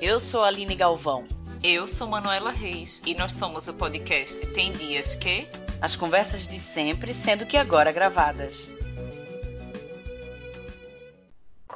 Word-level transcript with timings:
Eu 0.00 0.20
sou 0.20 0.44
a 0.44 0.46
Aline 0.46 0.76
Galvão. 0.76 1.24
Eu 1.60 1.88
sou 1.88 2.06
Manuela 2.06 2.52
Reis 2.52 3.02
e 3.04 3.16
nós 3.16 3.32
somos 3.32 3.66
o 3.66 3.74
podcast 3.74 4.38
Tem 4.46 4.70
Dias 4.70 5.16
Que. 5.16 5.48
As 5.80 5.96
conversas 5.96 6.46
de 6.46 6.54
sempre, 6.54 7.12
sendo 7.12 7.44
que 7.44 7.56
agora 7.56 7.90
gravadas. 7.90 8.70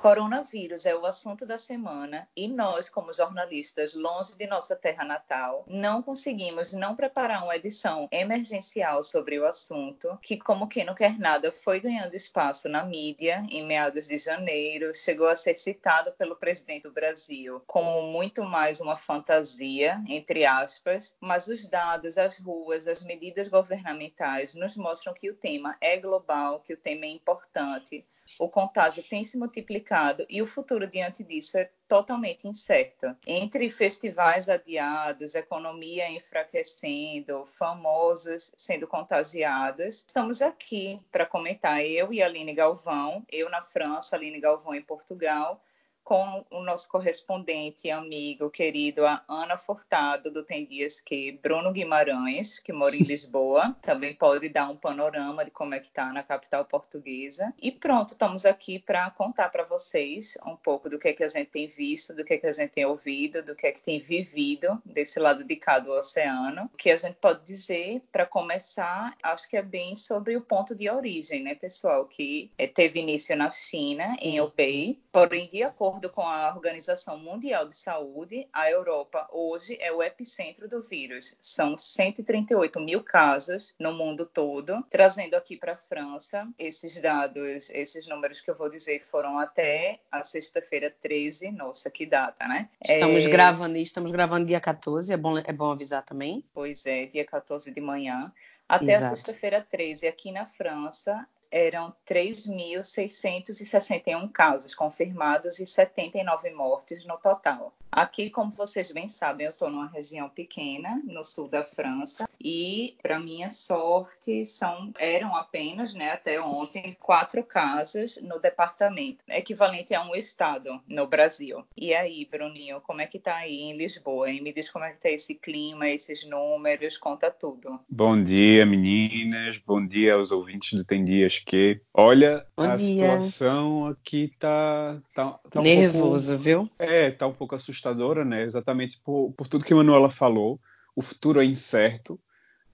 Coronavírus 0.02 0.84
é 0.84 0.96
o 0.96 1.06
assunto 1.06 1.46
da 1.46 1.56
semana 1.56 2.28
e 2.36 2.48
nós, 2.48 2.90
como 2.90 3.12
jornalistas 3.12 3.94
longe 3.94 4.36
de 4.36 4.48
nossa 4.48 4.74
terra 4.74 5.04
natal, 5.04 5.64
não 5.68 6.02
conseguimos 6.02 6.72
não 6.72 6.96
preparar 6.96 7.44
uma 7.44 7.54
edição 7.54 8.08
emergencial 8.10 9.04
sobre 9.04 9.38
o 9.38 9.46
assunto, 9.46 10.18
que, 10.20 10.36
como 10.36 10.66
quem 10.66 10.84
não 10.84 10.92
quer 10.92 11.16
nada, 11.20 11.52
foi 11.52 11.78
ganhando 11.78 12.16
espaço 12.16 12.68
na 12.68 12.84
mídia 12.84 13.44
em 13.48 13.64
meados 13.64 14.08
de 14.08 14.18
janeiro, 14.18 14.92
chegou 14.92 15.28
a 15.28 15.36
ser 15.36 15.54
citado 15.54 16.10
pelo 16.18 16.34
presidente 16.34 16.82
do 16.82 16.92
Brasil 16.92 17.62
como 17.64 18.10
muito 18.10 18.42
mais 18.42 18.80
uma 18.80 18.98
fantasia, 18.98 20.02
entre 20.08 20.44
aspas, 20.44 21.14
mas 21.20 21.46
os 21.46 21.68
dados, 21.68 22.18
as 22.18 22.40
ruas, 22.40 22.88
as 22.88 23.04
medidas 23.04 23.46
governamentais 23.46 24.52
nos 24.52 24.76
mostram 24.76 25.14
que 25.14 25.30
o 25.30 25.36
tema 25.36 25.76
é 25.80 25.96
global, 25.96 26.58
que 26.58 26.74
o 26.74 26.76
tema 26.76 27.04
é 27.04 27.10
importante 27.10 28.04
o 28.38 28.48
contágio 28.48 29.02
tem 29.02 29.24
se 29.24 29.36
multiplicado 29.36 30.24
e 30.28 30.40
o 30.40 30.46
futuro 30.46 30.86
diante 30.86 31.22
disso 31.22 31.58
é 31.58 31.70
totalmente 31.86 32.48
incerto. 32.48 33.14
Entre 33.26 33.68
festivais 33.70 34.48
adiados, 34.48 35.34
economia 35.34 36.10
enfraquecendo, 36.10 37.44
famosos 37.46 38.52
sendo 38.56 38.86
contagiados, 38.86 40.04
estamos 40.06 40.40
aqui 40.40 41.00
para 41.10 41.26
comentar 41.26 41.84
eu 41.84 42.12
e 42.12 42.22
Aline 42.22 42.54
Galvão, 42.54 43.24
eu 43.30 43.50
na 43.50 43.62
França, 43.62 44.16
Aline 44.16 44.40
Galvão 44.40 44.74
em 44.74 44.82
Portugal, 44.82 45.62
com 46.04 46.44
o 46.50 46.62
nosso 46.62 46.88
correspondente, 46.88 47.90
amigo, 47.90 48.50
querido, 48.50 49.06
a 49.06 49.22
Ana 49.28 49.56
Furtado, 49.56 50.30
do 50.30 50.42
Tem 50.42 50.66
Dias 50.66 51.00
Que, 51.00 51.32
Bruno 51.32 51.72
Guimarães, 51.72 52.58
que 52.58 52.72
mora 52.72 52.96
em 52.96 53.02
Lisboa, 53.04 53.76
também 53.80 54.14
pode 54.14 54.48
dar 54.48 54.68
um 54.68 54.76
panorama 54.76 55.44
de 55.44 55.50
como 55.50 55.74
é 55.74 55.80
que 55.80 55.86
está 55.86 56.12
na 56.12 56.22
capital 56.22 56.64
portuguesa. 56.64 57.54
E 57.60 57.70
pronto, 57.70 58.10
estamos 58.10 58.44
aqui 58.44 58.78
para 58.78 59.10
contar 59.10 59.48
para 59.50 59.64
vocês 59.64 60.36
um 60.44 60.56
pouco 60.56 60.90
do 60.90 60.98
que 60.98 61.08
é 61.08 61.12
que 61.12 61.24
a 61.24 61.28
gente 61.28 61.50
tem 61.50 61.68
visto, 61.68 62.14
do 62.14 62.24
que 62.24 62.34
é 62.34 62.38
que 62.38 62.46
a 62.46 62.52
gente 62.52 62.70
tem 62.70 62.84
ouvido, 62.84 63.42
do 63.42 63.54
que 63.54 63.66
é 63.66 63.72
que 63.72 63.82
tem 63.82 64.00
vivido 64.00 64.82
desse 64.84 65.20
lado 65.20 65.44
de 65.44 65.56
cá 65.56 65.78
do 65.78 65.90
oceano. 65.92 66.68
O 66.72 66.76
que 66.76 66.90
a 66.90 66.96
gente 66.96 67.16
pode 67.16 67.46
dizer, 67.46 68.02
para 68.10 68.26
começar, 68.26 69.16
acho 69.22 69.48
que 69.48 69.56
é 69.56 69.62
bem 69.62 69.94
sobre 69.94 70.36
o 70.36 70.40
ponto 70.40 70.74
de 70.74 70.90
origem, 70.90 71.42
né, 71.42 71.54
pessoal, 71.54 72.04
que 72.06 72.50
é, 72.58 72.66
teve 72.66 73.00
início 73.00 73.36
na 73.36 73.50
China, 73.50 74.10
Sim. 74.12 74.16
em 74.20 74.40
Hubei, 74.40 74.98
porém, 75.12 75.48
de 75.48 75.62
acordo 75.62 75.91
acordo 75.92 76.08
com 76.08 76.22
a 76.22 76.54
Organização 76.54 77.18
Mundial 77.18 77.68
de 77.68 77.76
Saúde, 77.76 78.48
a 78.50 78.70
Europa 78.70 79.28
hoje 79.30 79.76
é 79.78 79.92
o 79.92 80.02
epicentro 80.02 80.66
do 80.66 80.80
vírus. 80.80 81.36
São 81.38 81.76
138 81.76 82.80
mil 82.80 83.02
casos 83.02 83.74
no 83.78 83.92
mundo 83.92 84.24
todo. 84.24 84.82
Trazendo 84.88 85.34
aqui 85.34 85.54
para 85.54 85.74
a 85.74 85.76
França, 85.76 86.48
esses 86.58 86.98
dados, 86.98 87.68
esses 87.68 88.08
números 88.08 88.40
que 88.40 88.50
eu 88.50 88.54
vou 88.54 88.70
dizer 88.70 89.04
foram 89.04 89.38
até 89.38 90.00
a 90.10 90.24
sexta-feira 90.24 90.90
13. 91.02 91.50
Nossa, 91.50 91.90
que 91.90 92.06
data, 92.06 92.48
né? 92.48 92.70
Estamos 92.82 93.26
é... 93.26 93.28
gravando, 93.28 93.76
estamos 93.76 94.10
gravando 94.10 94.46
dia 94.46 94.60
14, 94.60 95.12
é 95.12 95.16
bom, 95.18 95.36
é 95.36 95.52
bom 95.52 95.72
avisar 95.72 96.02
também. 96.02 96.42
Pois 96.54 96.86
é, 96.86 97.04
dia 97.04 97.26
14 97.26 97.70
de 97.70 97.80
manhã. 97.82 98.32
Até 98.66 98.94
Exato. 98.94 99.12
a 99.12 99.16
sexta-feira 99.16 99.60
13, 99.60 100.08
aqui 100.08 100.32
na 100.32 100.46
França, 100.46 101.28
eram 101.52 101.94
3.661 102.08 104.32
casos 104.32 104.74
confirmados 104.74 105.60
e 105.60 105.66
79 105.66 106.50
mortes 106.50 107.04
no 107.04 107.18
total. 107.18 107.72
Aqui, 107.92 108.30
como 108.30 108.50
vocês 108.50 108.90
bem 108.90 109.06
sabem, 109.06 109.44
eu 109.44 109.50
estou 109.50 109.70
numa 109.70 109.86
região 109.86 110.30
pequena, 110.30 111.02
no 111.04 111.22
sul 111.22 111.46
da 111.46 111.62
França, 111.62 112.26
e, 112.42 112.96
para 113.02 113.20
minha 113.20 113.50
sorte, 113.50 114.46
são, 114.46 114.90
eram 114.98 115.36
apenas, 115.36 115.92
né, 115.92 116.12
até 116.12 116.40
ontem, 116.40 116.96
quatro 116.98 117.44
casos 117.44 118.18
no 118.22 118.40
departamento, 118.40 119.22
equivalente 119.28 119.94
a 119.94 120.02
um 120.02 120.14
estado 120.14 120.80
no 120.88 121.06
Brasil. 121.06 121.66
E 121.76 121.92
aí, 121.92 122.24
Bruninho, 122.24 122.80
como 122.80 123.02
é 123.02 123.06
que 123.06 123.18
está 123.18 123.36
aí 123.36 123.60
em 123.60 123.76
Lisboa? 123.76 124.28
Me 124.28 124.54
diz 124.54 124.70
como 124.70 124.86
é 124.86 124.92
que 124.92 124.96
está 124.96 125.10
esse 125.10 125.34
clima, 125.34 125.86
esses 125.86 126.24
números, 126.24 126.96
conta 126.96 127.30
tudo. 127.30 127.78
Bom 127.86 128.22
dia, 128.22 128.64
meninas, 128.64 129.58
bom 129.58 129.86
dia 129.86 130.14
aos 130.14 130.30
ouvintes 130.30 130.78
do 130.78 130.84
Tem 130.84 131.04
Dias 131.04 131.41
Que. 131.44 131.80
Olha, 131.92 132.44
bom 132.56 132.62
a 132.64 132.76
dia. 132.76 132.86
situação 132.86 133.86
aqui 133.86 134.32
tá, 134.38 135.00
tá, 135.14 135.38
tá 135.50 135.60
nervoso, 135.60 136.32
um 136.32 136.36
pouco, 136.36 136.42
viu? 136.42 136.70
É, 136.78 137.10
tá 137.10 137.26
um 137.26 137.32
pouco 137.32 137.54
assustador 137.54 137.92
assustadora, 137.92 138.24
né? 138.24 138.42
Exatamente 138.42 139.00
por, 139.04 139.32
por 139.32 139.46
tudo 139.46 139.64
que 139.64 139.72
a 139.72 139.76
Manuela 139.76 140.10
falou. 140.10 140.60
O 140.94 141.02
futuro 141.02 141.40
é 141.40 141.44
incerto. 141.44 142.18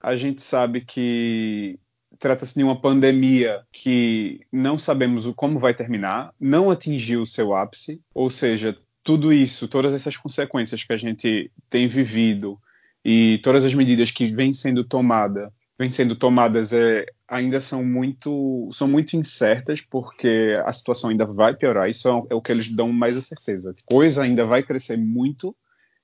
A 0.01 0.15
gente 0.15 0.41
sabe 0.41 0.81
que 0.81 1.79
trata-se 2.17 2.55
de 2.55 2.63
uma 2.63 2.79
pandemia 2.79 3.61
que 3.71 4.41
não 4.51 4.77
sabemos 4.77 5.25
como 5.35 5.59
vai 5.59 5.73
terminar, 5.73 6.33
não 6.39 6.71
atingiu 6.71 7.21
o 7.21 7.25
seu 7.25 7.55
ápice, 7.55 8.01
ou 8.13 8.29
seja, 8.29 8.77
tudo 9.03 9.31
isso, 9.31 9.67
todas 9.67 9.93
essas 9.93 10.17
consequências 10.17 10.83
que 10.83 10.93
a 10.93 10.97
gente 10.97 11.51
tem 11.69 11.87
vivido 11.87 12.59
e 13.03 13.39
todas 13.39 13.63
as 13.63 13.73
medidas 13.73 14.11
que 14.11 14.27
vêm 14.27 14.53
sendo 14.53 14.83
tomada, 14.83 15.53
vêm 15.79 15.89
sendo 15.89 16.13
tomadas 16.13 16.73
é, 16.73 17.05
ainda 17.25 17.61
são 17.61 17.85
muito 17.85 18.69
são 18.73 18.85
muito 18.85 19.15
incertas 19.15 19.79
porque 19.79 20.59
a 20.65 20.73
situação 20.73 21.09
ainda 21.09 21.25
vai 21.25 21.55
piorar. 21.55 21.89
Isso 21.89 22.09
é, 22.09 22.11
é 22.31 22.35
o 22.35 22.41
que 22.41 22.51
eles 22.51 22.67
dão 22.67 22.91
mais 22.91 23.15
a 23.15 23.21
certeza. 23.21 23.71
A 23.71 23.91
coisa 23.91 24.23
ainda 24.23 24.45
vai 24.45 24.61
crescer 24.61 24.97
muito 24.97 25.55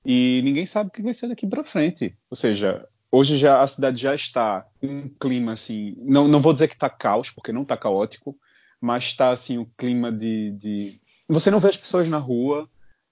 e 0.02 0.40
ninguém 0.42 0.64
sabe 0.64 0.88
o 0.88 0.92
que 0.92 1.02
vai 1.02 1.12
ser 1.12 1.28
daqui 1.28 1.46
para 1.46 1.62
frente. 1.62 2.16
Ou 2.30 2.36
seja, 2.36 2.88
hoje 3.12 3.36
já 3.36 3.60
a 3.60 3.66
cidade 3.66 4.00
já 4.00 4.14
está 4.14 4.66
em 4.82 4.88
um 4.88 5.08
clima 5.20 5.52
assim, 5.52 5.94
não, 5.98 6.26
não 6.26 6.40
vou 6.40 6.54
dizer 6.54 6.68
que 6.68 6.74
está 6.74 6.88
caos 6.88 7.30
porque 7.30 7.52
não 7.52 7.62
está 7.62 7.76
caótico, 7.76 8.34
mas 8.80 9.04
está 9.04 9.30
assim 9.30 9.58
o 9.58 9.62
um 9.62 9.70
clima 9.76 10.10
de, 10.10 10.52
de 10.52 11.00
você 11.28 11.50
não 11.50 11.60
vê 11.60 11.68
as 11.68 11.76
pessoas 11.76 12.08
na 12.08 12.18
rua, 12.18 12.68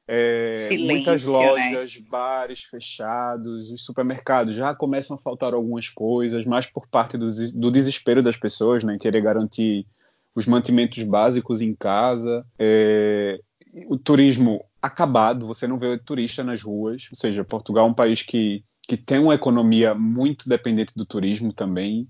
é, 0.07 0.55
Silêncio, 0.55 0.87
muitas 0.87 1.27
né? 1.27 1.33
lojas, 1.33 1.97
né? 1.97 2.07
bares 2.11 2.65
fechados, 2.65 3.71
os 3.71 3.85
supermercados 3.85 4.55
já 4.55 4.75
começam 4.75 5.17
a 5.17 5.21
faltar 5.21 5.55
algumas 5.55 5.89
coisas, 5.89 6.45
mais 6.45 6.67
por 6.67 6.87
parte 6.89 7.17
do, 7.17 7.27
do 7.55 7.71
desespero 7.71 8.23
das 8.23 8.37
pessoas, 8.37 8.85
né, 8.85 8.99
querer 8.99 9.23
garantir 9.23 9.87
os 10.35 10.47
mantimentos 10.47 11.03
básicos 11.03 11.61
em 11.61 11.75
casa. 11.75 12.45
É, 12.59 13.41
o 13.89 13.97
turismo 13.97 14.65
acabado, 14.83 15.47
você 15.47 15.67
não 15.67 15.79
vê 15.79 15.97
turista 15.99 16.45
nas 16.45 16.63
ruas, 16.63 17.09
ou 17.11 17.17
seja, 17.17 17.45
Portugal 17.45 17.87
é 17.87 17.91
um 17.91 17.95
país 17.95 18.21
que, 18.21 18.63
que 18.83 18.97
tem 18.97 19.19
uma 19.19 19.35
economia 19.35 19.95
muito 19.95 20.49
dependente 20.49 20.93
do 20.95 21.07
turismo 21.07 21.53
também 21.53 22.07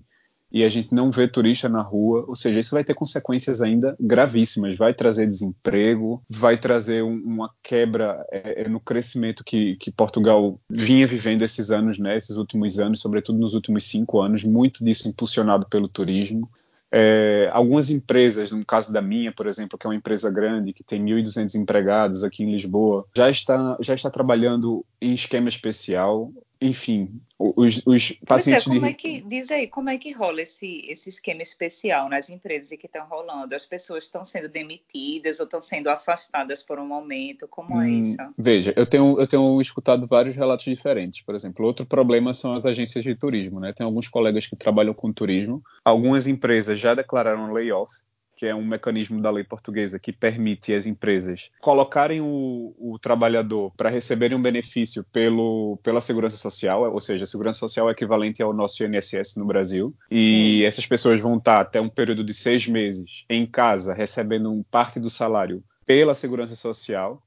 e 0.55 0.63
a 0.63 0.69
gente 0.69 0.95
não 0.95 1.11
vê 1.11 1.27
turista 1.27 1.67
na 1.67 1.81
rua, 1.81 2.23
ou 2.29 2.33
seja, 2.33 2.61
isso 2.61 2.73
vai 2.73 2.81
ter 2.81 2.93
consequências 2.93 3.61
ainda 3.61 3.93
gravíssimas, 3.99 4.77
vai 4.77 4.93
trazer 4.93 5.27
desemprego, 5.27 6.23
vai 6.29 6.57
trazer 6.57 7.03
um, 7.03 7.13
uma 7.25 7.51
quebra 7.61 8.25
é, 8.31 8.61
é, 8.61 8.69
no 8.69 8.79
crescimento 8.79 9.43
que, 9.43 9.75
que, 9.75 9.91
Portugal 9.91 10.57
vinha 10.69 11.05
vivendo 11.05 11.41
esses 11.41 11.71
anos, 11.71 11.99
né, 11.99 12.15
esses 12.15 12.37
últimos 12.37 12.79
anos, 12.79 13.01
sobretudo 13.01 13.37
nos 13.37 13.53
últimos 13.53 13.83
cinco 13.83 14.21
anos, 14.21 14.45
muito 14.45 14.81
disso 14.81 15.09
impulsionado 15.09 15.67
pelo 15.67 15.89
turismo. 15.89 16.49
É, 16.89 17.49
algumas 17.51 17.89
empresas, 17.89 18.53
no 18.53 18.63
caso 18.63 18.93
da 18.93 19.01
minha, 19.01 19.33
por 19.33 19.47
exemplo, 19.47 19.77
que 19.77 19.85
é 19.85 19.89
uma 19.89 19.95
empresa 19.97 20.31
grande, 20.31 20.71
que 20.71 20.85
tem 20.85 21.03
1.200 21.03 21.55
empregados 21.55 22.23
aqui 22.23 22.43
em 22.43 22.51
Lisboa, 22.53 23.05
já 23.13 23.29
está, 23.29 23.75
já 23.81 23.93
está 23.93 24.09
trabalhando 24.09 24.85
em 25.01 25.13
esquema 25.13 25.49
especial 25.49 26.31
enfim, 26.61 27.21
os, 27.37 27.81
os 27.85 28.11
é, 28.11 28.25
pacientes. 28.25 28.65
É, 28.65 28.69
como 28.69 28.81
de... 28.81 28.87
é 28.87 28.93
que, 28.93 29.21
diz 29.21 29.51
aí, 29.51 29.67
como 29.67 29.89
é 29.89 29.97
que 29.97 30.11
rola 30.11 30.41
esse, 30.41 30.85
esse 30.87 31.09
esquema 31.09 31.41
especial 31.41 32.09
nas 32.09 32.29
empresas 32.29 32.77
que 32.77 32.85
estão 32.85 33.05
rolando? 33.07 33.53
As 33.53 33.65
pessoas 33.65 34.05
estão 34.05 34.23
sendo 34.23 34.47
demitidas 34.47 35.39
ou 35.39 35.45
estão 35.45 35.61
sendo 35.61 35.89
afastadas 35.89 36.63
por 36.63 36.79
um 36.79 36.87
momento? 36.87 37.47
Como 37.47 37.81
é 37.81 37.85
hum, 37.85 37.99
isso? 38.01 38.17
Veja, 38.37 38.73
eu 38.75 38.85
tenho, 38.85 39.19
eu 39.19 39.27
tenho 39.27 39.59
escutado 39.59 40.07
vários 40.07 40.35
relatos 40.35 40.65
diferentes. 40.65 41.21
Por 41.21 41.35
exemplo, 41.35 41.65
outro 41.65 41.85
problema 41.85 42.33
são 42.33 42.55
as 42.55 42.65
agências 42.65 43.03
de 43.03 43.15
turismo, 43.15 43.59
né? 43.59 43.73
Tem 43.73 43.85
alguns 43.85 44.07
colegas 44.07 44.47
que 44.47 44.55
trabalham 44.55 44.93
com 44.93 45.11
turismo. 45.11 45.61
Algumas 45.83 46.27
empresas 46.27 46.79
já 46.79 46.93
declararam 46.93 47.51
layoff 47.51 47.91
que 48.35 48.45
é 48.45 48.53
um 48.53 48.65
mecanismo 48.65 49.21
da 49.21 49.31
lei 49.31 49.43
portuguesa 49.43 49.99
que 49.99 50.11
permite 50.11 50.73
às 50.73 50.85
empresas 50.85 51.49
colocarem 51.59 52.21
o, 52.21 52.75
o 52.77 52.99
trabalhador 52.99 53.71
para 53.77 53.89
receberem 53.89 54.37
um 54.37 54.41
benefício 54.41 55.03
pelo, 55.11 55.79
pela 55.83 56.01
segurança 56.01 56.35
social, 56.35 56.91
ou 56.91 56.99
seja, 56.99 57.23
a 57.23 57.27
segurança 57.27 57.59
social 57.59 57.89
é 57.89 57.93
equivalente 57.93 58.43
ao 58.43 58.53
nosso 58.53 58.83
INSS 58.83 59.37
no 59.37 59.45
Brasil, 59.45 59.95
e 60.11 60.19
Sim. 60.59 60.63
essas 60.63 60.85
pessoas 60.85 61.21
vão 61.21 61.37
estar 61.37 61.61
até 61.61 61.79
um 61.79 61.89
período 61.89 62.23
de 62.23 62.33
seis 62.33 62.67
meses 62.67 63.25
em 63.29 63.45
casa 63.45 63.93
recebendo 63.93 64.65
parte 64.69 64.99
do 64.99 65.09
salário 65.09 65.63
pela 65.85 66.15
segurança 66.15 66.55
social, 66.55 67.21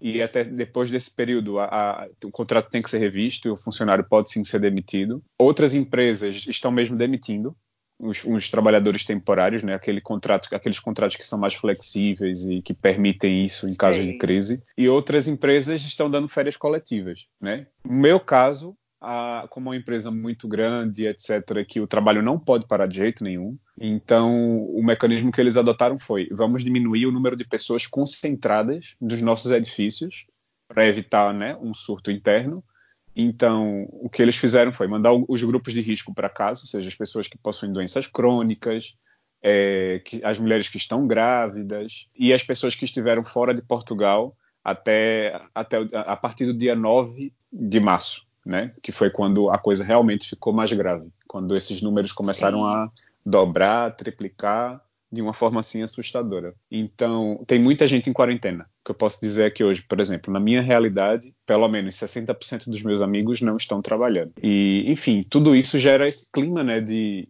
e 0.00 0.20
até 0.20 0.42
depois 0.42 0.90
desse 0.90 1.14
período 1.14 1.60
a, 1.60 1.66
a, 1.66 2.08
o 2.24 2.30
contrato 2.30 2.70
tem 2.70 2.82
que 2.82 2.90
ser 2.90 2.98
revisto 2.98 3.46
e 3.46 3.50
o 3.52 3.56
funcionário 3.56 4.04
pode 4.04 4.32
sim 4.32 4.42
ser 4.42 4.58
demitido. 4.58 5.22
Outras 5.38 5.74
empresas 5.74 6.44
estão 6.48 6.72
mesmo 6.72 6.96
demitindo 6.96 7.56
os, 8.02 8.50
trabalhadores 8.50 9.04
temporários, 9.04 9.62
né? 9.62 9.74
Aquele 9.74 10.00
contrato, 10.00 10.48
aqueles 10.52 10.80
contratos 10.80 11.16
que 11.16 11.24
são 11.24 11.38
mais 11.38 11.54
flexíveis 11.54 12.44
e 12.44 12.60
que 12.60 12.74
permitem 12.74 13.44
isso 13.44 13.68
em 13.68 13.74
caso 13.76 14.02
de 14.02 14.18
crise. 14.18 14.62
E 14.76 14.88
outras 14.88 15.28
empresas 15.28 15.82
estão 15.82 16.10
dando 16.10 16.28
férias 16.28 16.56
coletivas, 16.56 17.28
né? 17.40 17.66
No 17.84 17.94
meu 17.94 18.18
caso, 18.18 18.76
a, 19.00 19.46
como 19.50 19.70
uma 19.70 19.76
empresa 19.76 20.10
muito 20.10 20.48
grande, 20.48 21.06
etc., 21.06 21.64
que 21.66 21.80
o 21.80 21.86
trabalho 21.86 22.22
não 22.22 22.38
pode 22.38 22.66
parar 22.66 22.86
de 22.86 22.96
jeito 22.98 23.22
nenhum. 23.22 23.56
Então, 23.80 24.64
o 24.66 24.82
mecanismo 24.82 25.30
que 25.30 25.40
eles 25.40 25.56
adotaram 25.56 25.98
foi: 25.98 26.28
vamos 26.32 26.64
diminuir 26.64 27.06
o 27.06 27.12
número 27.12 27.36
de 27.36 27.44
pessoas 27.44 27.86
concentradas 27.86 28.96
nos 29.00 29.20
nossos 29.22 29.52
edifícios 29.52 30.26
para 30.66 30.86
evitar 30.86 31.32
né, 31.32 31.56
um 31.60 31.72
surto 31.72 32.10
interno. 32.10 32.64
Então, 33.14 33.86
o 33.90 34.08
que 34.08 34.22
eles 34.22 34.36
fizeram 34.36 34.72
foi 34.72 34.86
mandar 34.86 35.12
os 35.12 35.42
grupos 35.42 35.74
de 35.74 35.80
risco 35.80 36.14
para 36.14 36.28
casa, 36.28 36.62
ou 36.62 36.66
seja, 36.66 36.88
as 36.88 36.94
pessoas 36.94 37.28
que 37.28 37.36
possuem 37.36 37.72
doenças 37.72 38.06
crônicas, 38.06 38.96
é, 39.42 40.00
que, 40.04 40.24
as 40.24 40.38
mulheres 40.38 40.68
que 40.68 40.76
estão 40.78 41.06
grávidas 41.06 42.08
e 42.16 42.32
as 42.32 42.42
pessoas 42.42 42.74
que 42.74 42.84
estiveram 42.84 43.22
fora 43.24 43.52
de 43.52 43.60
Portugal 43.60 44.36
até, 44.64 45.40
até 45.54 45.78
a 45.92 46.16
partir 46.16 46.46
do 46.46 46.56
dia 46.56 46.74
9 46.76 47.32
de 47.52 47.80
março 47.80 48.26
né? 48.44 48.72
Que 48.82 48.92
foi 48.92 49.10
quando 49.10 49.50
a 49.50 49.58
coisa 49.58 49.84
realmente 49.84 50.28
ficou 50.28 50.52
mais 50.52 50.72
grave, 50.72 51.08
quando 51.26 51.56
esses 51.56 51.80
números 51.80 52.12
começaram 52.12 52.60
Sim. 52.60 52.64
a 52.64 52.90
dobrar, 53.24 53.94
triplicar 53.96 54.80
de 55.12 55.20
uma 55.20 55.34
forma 55.34 55.60
assim 55.60 55.82
assustadora. 55.82 56.54
Então, 56.70 57.44
tem 57.46 57.60
muita 57.60 57.86
gente 57.86 58.08
em 58.08 58.12
quarentena. 58.12 58.64
O 58.64 58.84
que 58.86 58.90
eu 58.92 58.94
posso 58.94 59.20
dizer 59.20 59.46
é 59.46 59.50
que 59.50 59.62
hoje, 59.62 59.82
por 59.82 60.00
exemplo, 60.00 60.32
na 60.32 60.40
minha 60.40 60.62
realidade, 60.62 61.34
pelo 61.44 61.68
menos 61.68 61.96
60% 61.96 62.70
dos 62.70 62.82
meus 62.82 63.02
amigos 63.02 63.42
não 63.42 63.56
estão 63.56 63.82
trabalhando. 63.82 64.32
E, 64.42 64.90
enfim, 64.90 65.22
tudo 65.28 65.54
isso 65.54 65.78
gera 65.78 66.08
esse 66.08 66.30
clima, 66.32 66.64
né, 66.64 66.80
de, 66.80 67.28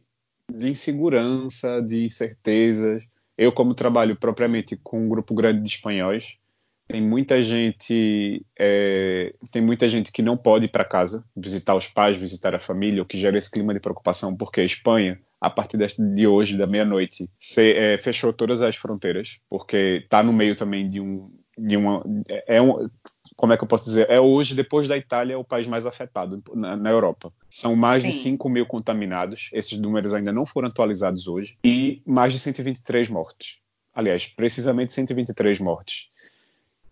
de 0.55 0.69
insegurança, 0.69 1.83
de 1.83 2.05
incertezas. 2.05 3.05
Eu, 3.37 3.51
como 3.51 3.75
trabalho 3.75 4.15
propriamente 4.15 4.77
com 4.77 5.05
um 5.05 5.09
grupo 5.09 5.35
grande 5.35 5.61
de 5.61 5.69
espanhóis, 5.69 6.39
tem 6.87 7.01
muita 7.01 7.41
gente 7.41 8.45
é, 8.59 9.35
tem 9.51 9.63
muita 9.63 9.89
gente 9.89 10.13
que 10.13 10.21
não 10.21 10.37
pode 10.37 10.67
ir 10.67 10.69
para 10.69 10.85
casa 10.85 11.25
visitar 11.35 11.75
os 11.75 11.89
pais, 11.89 12.17
visitar 12.17 12.55
a 12.55 12.61
família, 12.61 13.03
o 13.03 13.07
que 13.07 13.17
gera 13.17 13.39
esse 13.39 13.51
clima 13.51 13.73
de 13.73 13.81
preocupação, 13.81 14.37
porque 14.37 14.61
a 14.61 14.65
Espanha, 14.65 15.19
a 15.43 15.51
partir 15.51 15.77
de 15.77 16.27
hoje, 16.27 16.57
da 16.57 16.69
meia-noite, 16.69 17.29
é, 17.59 17.99
fechou 17.99 18.33
todas 18.33 18.63
as 18.63 18.77
fronteiras, 18.77 19.41
porque 19.51 20.03
está 20.05 20.23
no 20.23 20.33
meio 20.33 20.55
também 20.55 20.87
de 20.87 21.01
um, 21.01 21.29
de 21.59 21.77
uma, 21.77 22.01
é 22.47 22.63
um, 22.63 22.89
como 23.35 23.53
é 23.53 23.57
que 23.57 23.65
eu 23.65 23.69
posso 23.69 23.87
dizer? 23.87 24.09
É 24.09 24.21
hoje, 24.21 24.55
depois 24.55 24.87
da 24.87 24.97
Itália, 24.97 25.37
o 25.37 25.43
país 25.43 25.67
mais 25.67 25.85
afetado 25.85 26.41
na, 26.55 26.77
na 26.77 26.91
Europa. 26.91 27.33
São 27.51 27.75
mais 27.75 28.03
Sim. 28.03 28.09
de 28.11 28.15
5 28.15 28.49
mil 28.49 28.65
contaminados, 28.65 29.51
esses 29.53 29.77
números 29.81 30.15
ainda 30.15 30.33
não 30.33 30.47
foram 30.47 30.69
atualizados 30.69 31.27
hoje, 31.27 31.59
e 31.65 32.01
mais 32.07 32.33
de 32.33 32.39
123 32.39 33.09
mortes. 33.09 33.57
Aliás, 33.93 34.29
precisamente 34.29 34.93
123 34.93 35.59
mortes. 35.59 36.07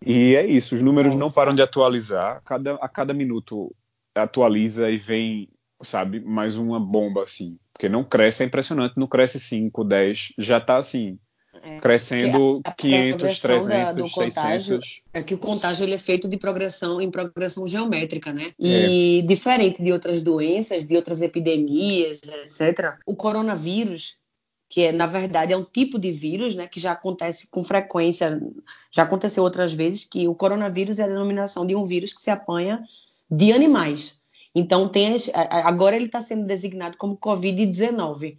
E 0.05 0.35
é 0.35 0.45
isso, 0.45 0.75
os 0.75 0.81
números 0.81 1.13
Nossa. 1.13 1.25
não 1.25 1.31
param 1.31 1.55
de 1.55 1.61
atualizar, 1.61 2.41
cada, 2.43 2.73
a 2.75 2.89
cada 2.89 3.13
minuto 3.13 3.73
atualiza 4.13 4.91
e 4.91 4.97
vem, 4.97 5.47
sabe, 5.81 6.19
mais 6.19 6.57
uma 6.57 6.81
bomba 6.81 7.23
assim. 7.23 7.57
Porque 7.81 7.89
não 7.89 8.03
cresce, 8.03 8.43
é 8.43 8.45
impressionante, 8.45 8.93
não 8.95 9.07
cresce 9.07 9.39
5, 9.39 9.83
10, 9.83 10.33
já 10.37 10.59
está 10.59 10.77
assim, 10.77 11.17
é, 11.63 11.79
crescendo 11.79 12.61
a, 12.63 12.69
a 12.69 12.73
500, 12.73 13.39
300, 13.39 13.67
da, 13.67 13.91
do 13.91 14.07
600. 14.07 14.35
Contágio, 14.35 14.79
é 15.11 15.23
que 15.23 15.33
o 15.33 15.37
contágio 15.39 15.83
ele 15.83 15.95
é 15.95 15.97
feito 15.97 16.27
de 16.27 16.37
progressão 16.37 17.01
em 17.01 17.09
progressão 17.09 17.65
geométrica, 17.65 18.31
né? 18.31 18.51
E 18.59 19.21
é. 19.23 19.25
diferente 19.25 19.81
de 19.81 19.91
outras 19.91 20.21
doenças, 20.21 20.85
de 20.85 20.95
outras 20.95 21.23
epidemias, 21.23 22.19
etc. 22.45 22.99
O 23.03 23.15
coronavírus 23.15 24.19
que 24.69 24.83
é, 24.83 24.91
na 24.91 25.07
verdade 25.07 25.51
é 25.51 25.57
um 25.57 25.65
tipo 25.65 25.97
de 25.97 26.11
vírus, 26.11 26.55
né, 26.55 26.65
que 26.65 26.79
já 26.79 26.93
acontece 26.93 27.47
com 27.47 27.61
frequência, 27.61 28.39
já 28.89 29.03
aconteceu 29.03 29.43
outras 29.43 29.73
vezes, 29.73 30.05
que 30.05 30.29
o 30.29 30.35
coronavírus 30.35 30.97
é 30.99 31.03
a 31.03 31.07
denominação 31.07 31.65
de 31.65 31.75
um 31.75 31.83
vírus 31.83 32.13
que 32.13 32.21
se 32.21 32.29
apanha 32.29 32.81
de 33.29 33.51
animais. 33.51 34.20
Então, 34.53 34.87
tem 34.87 35.15
agora 35.33 35.95
ele 35.95 36.05
está 36.05 36.21
sendo 36.21 36.45
designado 36.45 36.97
como 36.97 37.17
Covid-19, 37.17 38.37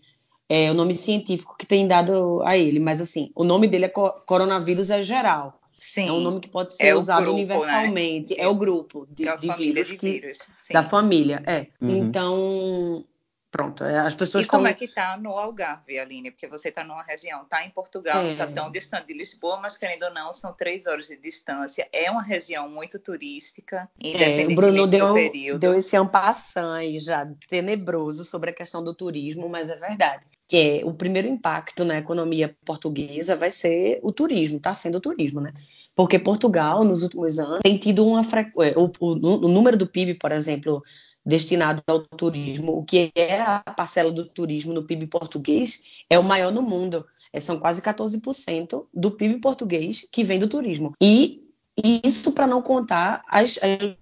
é 0.49 0.71
o 0.71 0.75
nome 0.75 0.93
científico 0.93 1.57
que 1.59 1.65
tem 1.65 1.89
dado 1.89 2.43
a 2.45 2.57
ele, 2.57 2.79
mas 2.79 3.01
assim, 3.01 3.31
o 3.35 3.43
nome 3.43 3.67
dele 3.67 3.87
é 3.87 3.89
coronavírus 3.89 4.91
é 4.91 5.03
geral. 5.03 5.59
Sim. 5.81 6.09
É 6.09 6.13
um 6.13 6.21
nome 6.21 6.41
que 6.41 6.49
pode 6.49 6.77
ser 6.77 6.85
é 6.85 6.95
usado 6.95 7.23
grupo, 7.23 7.39
né? 7.39 7.45
universalmente. 7.45 8.37
Né? 8.37 8.45
É 8.45 8.47
o 8.47 8.55
grupo 8.55 9.07
de, 9.11 9.27
é 9.27 9.35
de 9.35 9.49
vírus, 9.57 9.89
de 9.89 9.97
vírus 9.97 10.39
que, 10.69 10.73
da 10.73 10.83
família. 10.83 11.43
É. 11.45 11.67
Uhum. 11.81 11.97
Então, 11.97 13.05
Pronto, 13.53 13.85
é, 13.85 13.99
as 13.99 14.15
pessoas 14.15 14.47
E 14.47 14.49
como 14.49 14.67
é 14.67 14.73
que 14.73 14.87
está 14.87 15.15
no 15.19 15.37
Algarve, 15.37 15.99
Aline? 15.99 16.31
Porque 16.31 16.47
você 16.47 16.71
está 16.71 16.83
numa 16.83 17.03
região, 17.03 17.43
está 17.43 17.63
em 17.63 17.69
Portugal, 17.69 18.25
está 18.25 18.45
é. 18.45 18.47
tão 18.47 18.73
distante 18.73 19.09
de 19.09 19.13
Lisboa, 19.13 19.59
mas 19.61 19.77
querendo 19.77 20.05
ou 20.05 20.11
não, 20.15 20.33
são 20.33 20.55
três 20.55 20.87
horas 20.87 21.09
de 21.09 21.19
distância. 21.19 21.87
É 21.93 22.11
uma 22.11 22.23
região 22.23 22.67
muito 22.71 22.99
turística, 22.99 23.91
é, 24.03 24.47
o 24.47 24.55
Bruno 24.55 24.87
deu, 24.87 25.13
período. 25.13 25.61
deu 25.61 25.75
esse 25.75 25.95
ampassant 25.95 26.79
aí 26.79 26.99
já 26.99 27.31
tenebroso 27.47 28.25
sobre 28.25 28.49
a 28.49 28.55
questão 28.55 28.83
do 28.83 28.95
turismo, 28.95 29.47
mas 29.51 29.69
é 29.69 29.77
verdade. 29.77 30.25
Que 30.49 30.81
é, 30.81 30.87
o 30.87 30.95
primeiro 30.95 31.29
impacto 31.29 31.85
na 31.85 31.99
economia 31.99 32.57
portuguesa 32.65 33.37
vai 33.37 33.51
ser 33.51 34.01
o 34.03 34.11
turismo, 34.13 34.57
está 34.57 34.75
sendo 34.75 34.97
o 34.97 35.01
turismo, 35.01 35.43
né? 35.43 35.53
Porque 35.95 36.19
Portugal, 36.19 36.85
nos 36.85 37.03
últimos 37.03 37.39
anos, 37.39 37.61
tem 37.63 37.77
tido 37.77 38.07
uma 38.07 38.25
frequência. 38.25 38.79
O, 38.79 38.91
o, 38.99 39.13
o 39.45 39.49
número 39.49 39.77
do 39.77 39.87
PIB, 39.87 40.15
por 40.15 40.33
exemplo, 40.33 40.83
destinado 41.25 41.83
ao 41.87 42.01
turismo, 42.01 42.77
o 42.77 42.85
que 42.85 43.13
é 43.15 43.41
a 43.41 43.61
parcela 43.61 44.11
do 44.11 44.25
turismo 44.25 44.73
no 44.73 44.83
PIB 44.83 45.07
português, 45.07 46.05
é 46.11 46.19
o 46.19 46.25
maior 46.25 46.53
no 46.53 46.63
mundo. 46.63 47.07
É, 47.33 47.41
são 47.41 47.59
quase 47.59 47.81
14% 47.81 48.87
do 48.93 49.11
PIB 49.11 49.41
português 49.41 50.07
que 50.11 50.23
vem 50.23 50.39
do 50.39 50.49
turismo. 50.49 50.95
E, 51.01 51.43
e 51.83 52.01
isso 52.05 52.33
para 52.33 52.47
não 52.47 52.61
contar 52.61 53.25
as, 53.27 53.59
as 53.63 53.97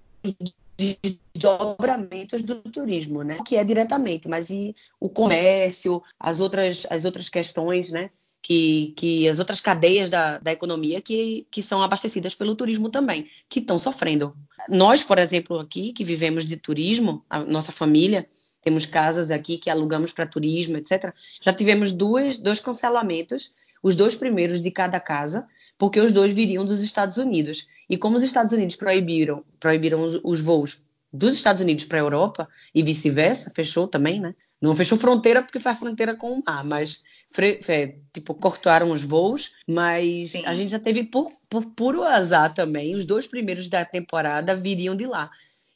desdobramentos 0.76 2.42
do 2.42 2.56
turismo, 2.62 3.22
né? 3.22 3.38
Que 3.46 3.56
é 3.56 3.64
diretamente, 3.64 4.28
mas 4.28 4.50
e 4.50 4.74
o 4.98 5.08
comércio, 5.08 6.02
as 6.18 6.40
outras, 6.40 6.86
as 6.90 7.04
outras 7.04 7.28
questões, 7.28 7.92
né? 7.92 8.10
Que, 8.42 8.94
que 8.96 9.28
as 9.28 9.38
outras 9.38 9.60
cadeias 9.60 10.08
da, 10.08 10.38
da 10.38 10.52
economia 10.52 11.00
que, 11.00 11.46
que 11.50 11.62
são 11.62 11.82
abastecidas 11.82 12.34
pelo 12.34 12.54
turismo 12.54 12.88
também, 12.88 13.28
que 13.48 13.60
estão 13.60 13.78
sofrendo. 13.78 14.34
Nós, 14.68 15.02
por 15.02 15.18
exemplo, 15.18 15.58
aqui, 15.58 15.92
que 15.92 16.04
vivemos 16.04 16.44
de 16.44 16.56
turismo, 16.56 17.24
a 17.28 17.40
nossa 17.40 17.72
família, 17.72 18.28
temos 18.62 18.86
casas 18.86 19.30
aqui 19.30 19.58
que 19.58 19.70
alugamos 19.70 20.12
para 20.12 20.26
turismo, 20.26 20.76
etc. 20.76 21.12
Já 21.40 21.52
tivemos 21.52 21.92
duas, 21.92 22.38
dois 22.38 22.60
cancelamentos, 22.60 23.52
os 23.82 23.96
dois 23.96 24.14
primeiros 24.14 24.60
de 24.60 24.70
cada 24.70 25.00
casa, 25.00 25.46
porque 25.78 26.00
os 26.00 26.12
dois 26.12 26.34
viriam 26.34 26.64
dos 26.64 26.82
Estados 26.82 27.16
Unidos. 27.16 27.66
E 27.88 27.96
como 27.96 28.16
os 28.16 28.22
Estados 28.22 28.52
Unidos 28.52 28.76
proibiram, 28.76 29.44
proibiram 29.58 30.02
os, 30.04 30.20
os 30.22 30.40
voos 30.40 30.82
dos 31.12 31.36
Estados 31.36 31.62
Unidos 31.62 31.84
para 31.84 31.98
a 31.98 32.02
Europa 32.02 32.48
e 32.74 32.82
vice-versa, 32.82 33.50
fechou 33.54 33.88
também, 33.88 34.20
né? 34.20 34.34
Não 34.60 34.74
fechou 34.74 34.98
fronteira 34.98 35.42
porque 35.42 35.58
faz 35.58 35.78
fronteira 35.78 36.14
com 36.14 36.32
o 36.32 36.42
mar, 36.46 36.62
mas 36.64 37.02
tipo 38.12 38.34
cortaram 38.34 38.90
os 38.90 39.02
voos, 39.02 39.52
mas 39.66 40.32
Sim. 40.32 40.44
a 40.44 40.52
gente 40.52 40.70
já 40.70 40.78
teve 40.78 41.04
por, 41.04 41.32
por 41.48 41.64
puro 41.66 42.02
azar 42.02 42.52
também. 42.52 42.94
Os 42.94 43.04
dois 43.04 43.26
primeiros 43.26 43.68
da 43.68 43.84
temporada 43.84 44.54
viriam 44.54 44.94
de 44.94 45.06
lá. 45.06 45.30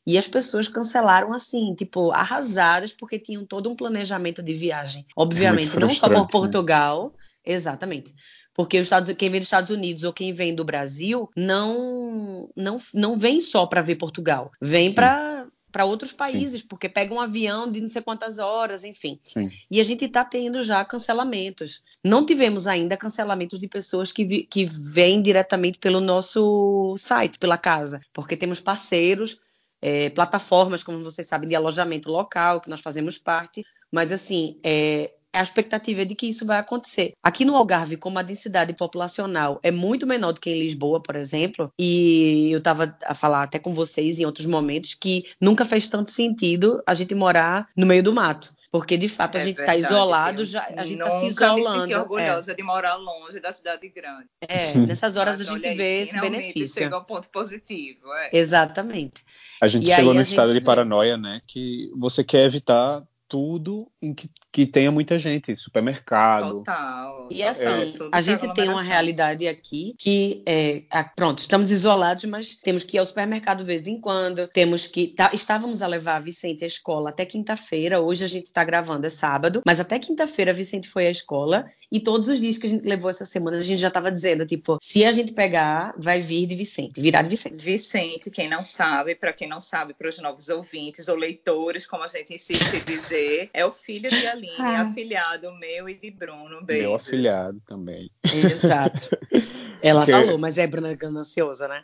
E 0.06 0.18
as 0.18 0.28
pessoas 0.28 0.68
cancelaram 0.68 1.32
assim, 1.32 1.74
tipo, 1.74 2.10
arrasadas, 2.10 2.92
porque 2.92 3.18
tinham 3.18 3.46
todo 3.46 3.70
um 3.70 3.76
planejamento 3.76 4.42
de 4.42 4.52
viagem. 4.52 5.06
Obviamente, 5.16 5.74
é 5.74 5.80
não 5.80 5.88
só 5.88 6.08
por 6.08 6.20
né? 6.20 6.26
Portugal, 6.30 7.14
né? 7.16 7.54
exatamente. 7.54 8.14
Porque 8.52 8.78
os 8.78 8.84
Estados, 8.84 9.12
quem 9.14 9.30
vem 9.30 9.40
dos 9.40 9.46
Estados 9.46 9.70
Unidos 9.70 10.04
ou 10.04 10.12
quem 10.12 10.30
vem 10.30 10.54
do 10.54 10.64
Brasil 10.64 11.28
não 11.34 12.48
não, 12.54 12.80
não 12.92 13.16
vem 13.16 13.40
só 13.40 13.66
para 13.66 13.82
ver 13.82 13.96
Portugal, 13.96 14.52
vem 14.60 14.92
para 14.92 15.46
para 15.74 15.84
outros 15.84 16.12
países, 16.12 16.60
Sim. 16.60 16.68
porque 16.68 16.88
pega 16.88 17.12
um 17.12 17.20
avião 17.20 17.68
de 17.68 17.80
não 17.80 17.88
sei 17.88 18.00
quantas 18.00 18.38
horas, 18.38 18.84
enfim. 18.84 19.18
Sim. 19.24 19.50
E 19.68 19.80
a 19.80 19.82
gente 19.82 20.04
está 20.04 20.24
tendo 20.24 20.62
já 20.62 20.84
cancelamentos. 20.84 21.82
Não 22.04 22.24
tivemos 22.24 22.68
ainda 22.68 22.96
cancelamentos 22.96 23.58
de 23.58 23.66
pessoas 23.66 24.12
que, 24.12 24.24
vi, 24.24 24.44
que 24.44 24.64
vêm 24.64 25.20
diretamente 25.20 25.80
pelo 25.80 26.00
nosso 26.00 26.94
site, 26.96 27.40
pela 27.40 27.58
casa, 27.58 28.00
porque 28.12 28.36
temos 28.36 28.60
parceiros, 28.60 29.40
é, 29.82 30.10
plataformas, 30.10 30.84
como 30.84 31.02
vocês 31.02 31.26
sabem, 31.26 31.48
de 31.48 31.56
alojamento 31.56 32.08
local, 32.08 32.60
que 32.60 32.70
nós 32.70 32.80
fazemos 32.80 33.18
parte, 33.18 33.64
mas 33.90 34.12
assim, 34.12 34.60
é, 34.62 35.12
a 35.34 35.42
expectativa 35.42 36.02
é 36.02 36.04
de 36.04 36.14
que 36.14 36.28
isso 36.28 36.46
vai 36.46 36.58
acontecer. 36.58 37.12
Aqui 37.22 37.44
no 37.44 37.56
Algarve, 37.56 37.96
como 37.96 38.18
a 38.18 38.22
densidade 38.22 38.72
populacional 38.72 39.58
é 39.62 39.70
muito 39.70 40.06
menor 40.06 40.32
do 40.32 40.40
que 40.40 40.50
em 40.50 40.60
Lisboa, 40.60 41.00
por 41.00 41.16
exemplo, 41.16 41.70
e 41.78 42.50
eu 42.52 42.58
estava 42.58 42.96
a 43.04 43.14
falar 43.14 43.42
até 43.42 43.58
com 43.58 43.74
vocês 43.74 44.18
em 44.18 44.24
outros 44.24 44.46
momentos 44.46 44.94
que 44.94 45.24
nunca 45.40 45.64
fez 45.64 45.88
tanto 45.88 46.10
sentido 46.10 46.82
a 46.86 46.94
gente 46.94 47.14
morar 47.14 47.68
no 47.76 47.86
meio 47.86 48.02
do 48.02 48.12
mato. 48.12 48.54
Porque, 48.74 48.96
de 48.96 49.08
fato, 49.08 49.38
a 49.38 49.40
é 49.40 49.44
gente 49.44 49.60
está 49.60 49.76
isolado, 49.76 50.44
já, 50.44 50.66
a 50.76 50.84
gente 50.84 50.98
está 50.98 51.20
se 51.20 51.26
isolando. 51.26 51.58
Me 51.58 51.80
senti 51.82 51.94
orgulhosa 51.94 52.50
é. 52.50 52.54
de 52.56 52.62
morar 52.64 52.96
longe 52.96 53.38
da 53.38 53.52
cidade 53.52 53.88
grande. 53.88 54.26
É, 54.40 54.74
nessas 54.76 55.16
horas 55.16 55.38
Mas, 55.38 55.48
a 55.48 55.52
gente 55.52 55.74
vê 55.76 56.02
esse 56.02 56.20
benefício. 56.20 56.82
chega 56.82 56.96
ao 56.96 57.04
ponto 57.04 57.28
positivo. 57.28 58.12
É. 58.12 58.30
Exatamente. 58.32 59.24
A 59.60 59.68
gente 59.68 59.88
e 59.88 59.94
chegou 59.94 60.12
no 60.12 60.20
estado 60.20 60.48
gente... 60.48 60.58
de 60.58 60.66
paranoia, 60.66 61.16
né? 61.16 61.40
Que 61.46 61.88
você 61.96 62.24
quer 62.24 62.46
evitar 62.46 63.04
tudo 63.34 63.90
em 64.00 64.14
que, 64.14 64.30
que 64.52 64.64
tenha 64.64 64.92
muita 64.92 65.18
gente, 65.18 65.56
supermercado. 65.56 66.58
Total. 66.58 67.26
E 67.32 67.42
assim, 67.42 67.92
tudo 67.96 68.10
a 68.12 68.20
gente 68.20 68.54
tem 68.54 68.68
uma 68.68 68.80
realidade 68.80 69.48
aqui 69.48 69.92
que 69.98 70.40
é, 70.46 70.82
a- 70.88 71.02
pronto, 71.02 71.40
estamos 71.40 71.72
isolados, 71.72 72.24
mas 72.26 72.54
temos 72.54 72.84
que 72.84 72.96
ir 72.96 73.00
ao 73.00 73.06
supermercado 73.06 73.58
de 73.58 73.64
vez 73.64 73.88
em 73.88 74.00
quando, 74.00 74.46
temos 74.46 74.86
que 74.86 75.08
tá- 75.08 75.30
estávamos 75.32 75.82
a 75.82 75.88
levar 75.88 76.14
a 76.14 76.20
Vicente 76.20 76.62
à 76.62 76.66
escola 76.68 77.10
até 77.10 77.26
quinta-feira, 77.26 78.00
hoje 78.00 78.22
a 78.22 78.28
gente 78.28 78.44
está 78.46 78.62
gravando 78.62 79.04
é 79.04 79.10
sábado, 79.10 79.62
mas 79.66 79.80
até 79.80 79.98
quinta-feira 79.98 80.52
a 80.52 80.54
Vicente 80.54 80.88
foi 80.88 81.08
à 81.08 81.10
escola 81.10 81.66
e 81.90 81.98
todos 81.98 82.28
os 82.28 82.38
dias 82.38 82.56
que 82.56 82.68
a 82.68 82.70
gente 82.70 82.86
levou 82.86 83.10
essa 83.10 83.24
semana 83.24 83.56
a 83.56 83.60
gente 83.60 83.80
já 83.80 83.88
estava 83.88 84.12
dizendo, 84.12 84.46
tipo, 84.46 84.78
se 84.80 85.04
a 85.04 85.10
gente 85.10 85.32
pegar, 85.32 85.92
vai 85.98 86.20
vir 86.20 86.46
de 86.46 86.54
Vicente, 86.54 87.00
virar 87.00 87.22
de 87.22 87.30
Vicente. 87.30 87.56
Vicente, 87.56 88.30
quem 88.30 88.48
não 88.48 88.62
sabe, 88.62 89.16
para 89.16 89.32
quem 89.32 89.48
não 89.48 89.60
sabe, 89.60 89.92
para 89.92 90.08
os 90.08 90.18
novos 90.18 90.48
ouvintes 90.48 91.08
ou 91.08 91.16
leitores, 91.16 91.84
como 91.84 92.04
a 92.04 92.08
gente 92.08 92.32
insiste 92.32 92.76
em 92.76 92.84
dizer, 92.84 93.23
é 93.52 93.64
o 93.64 93.70
filho 93.70 94.10
de 94.10 94.26
Aline, 94.26 94.52
Ah. 94.58 94.82
afilhado 94.82 95.52
meu 95.54 95.88
e 95.88 95.94
de 95.94 96.10
Bruno. 96.10 96.62
Beijos. 96.64 96.82
Meu 96.84 96.94
afilhado 96.94 97.60
também. 97.66 98.10
Exato. 98.24 99.08
Ela 99.82 100.06
Que- 100.06 100.12
falou, 100.12 100.38
mas 100.38 100.56
é 100.56 100.66
Bruna 100.66 100.94
gananciosa, 100.94 101.68
né? 101.68 101.82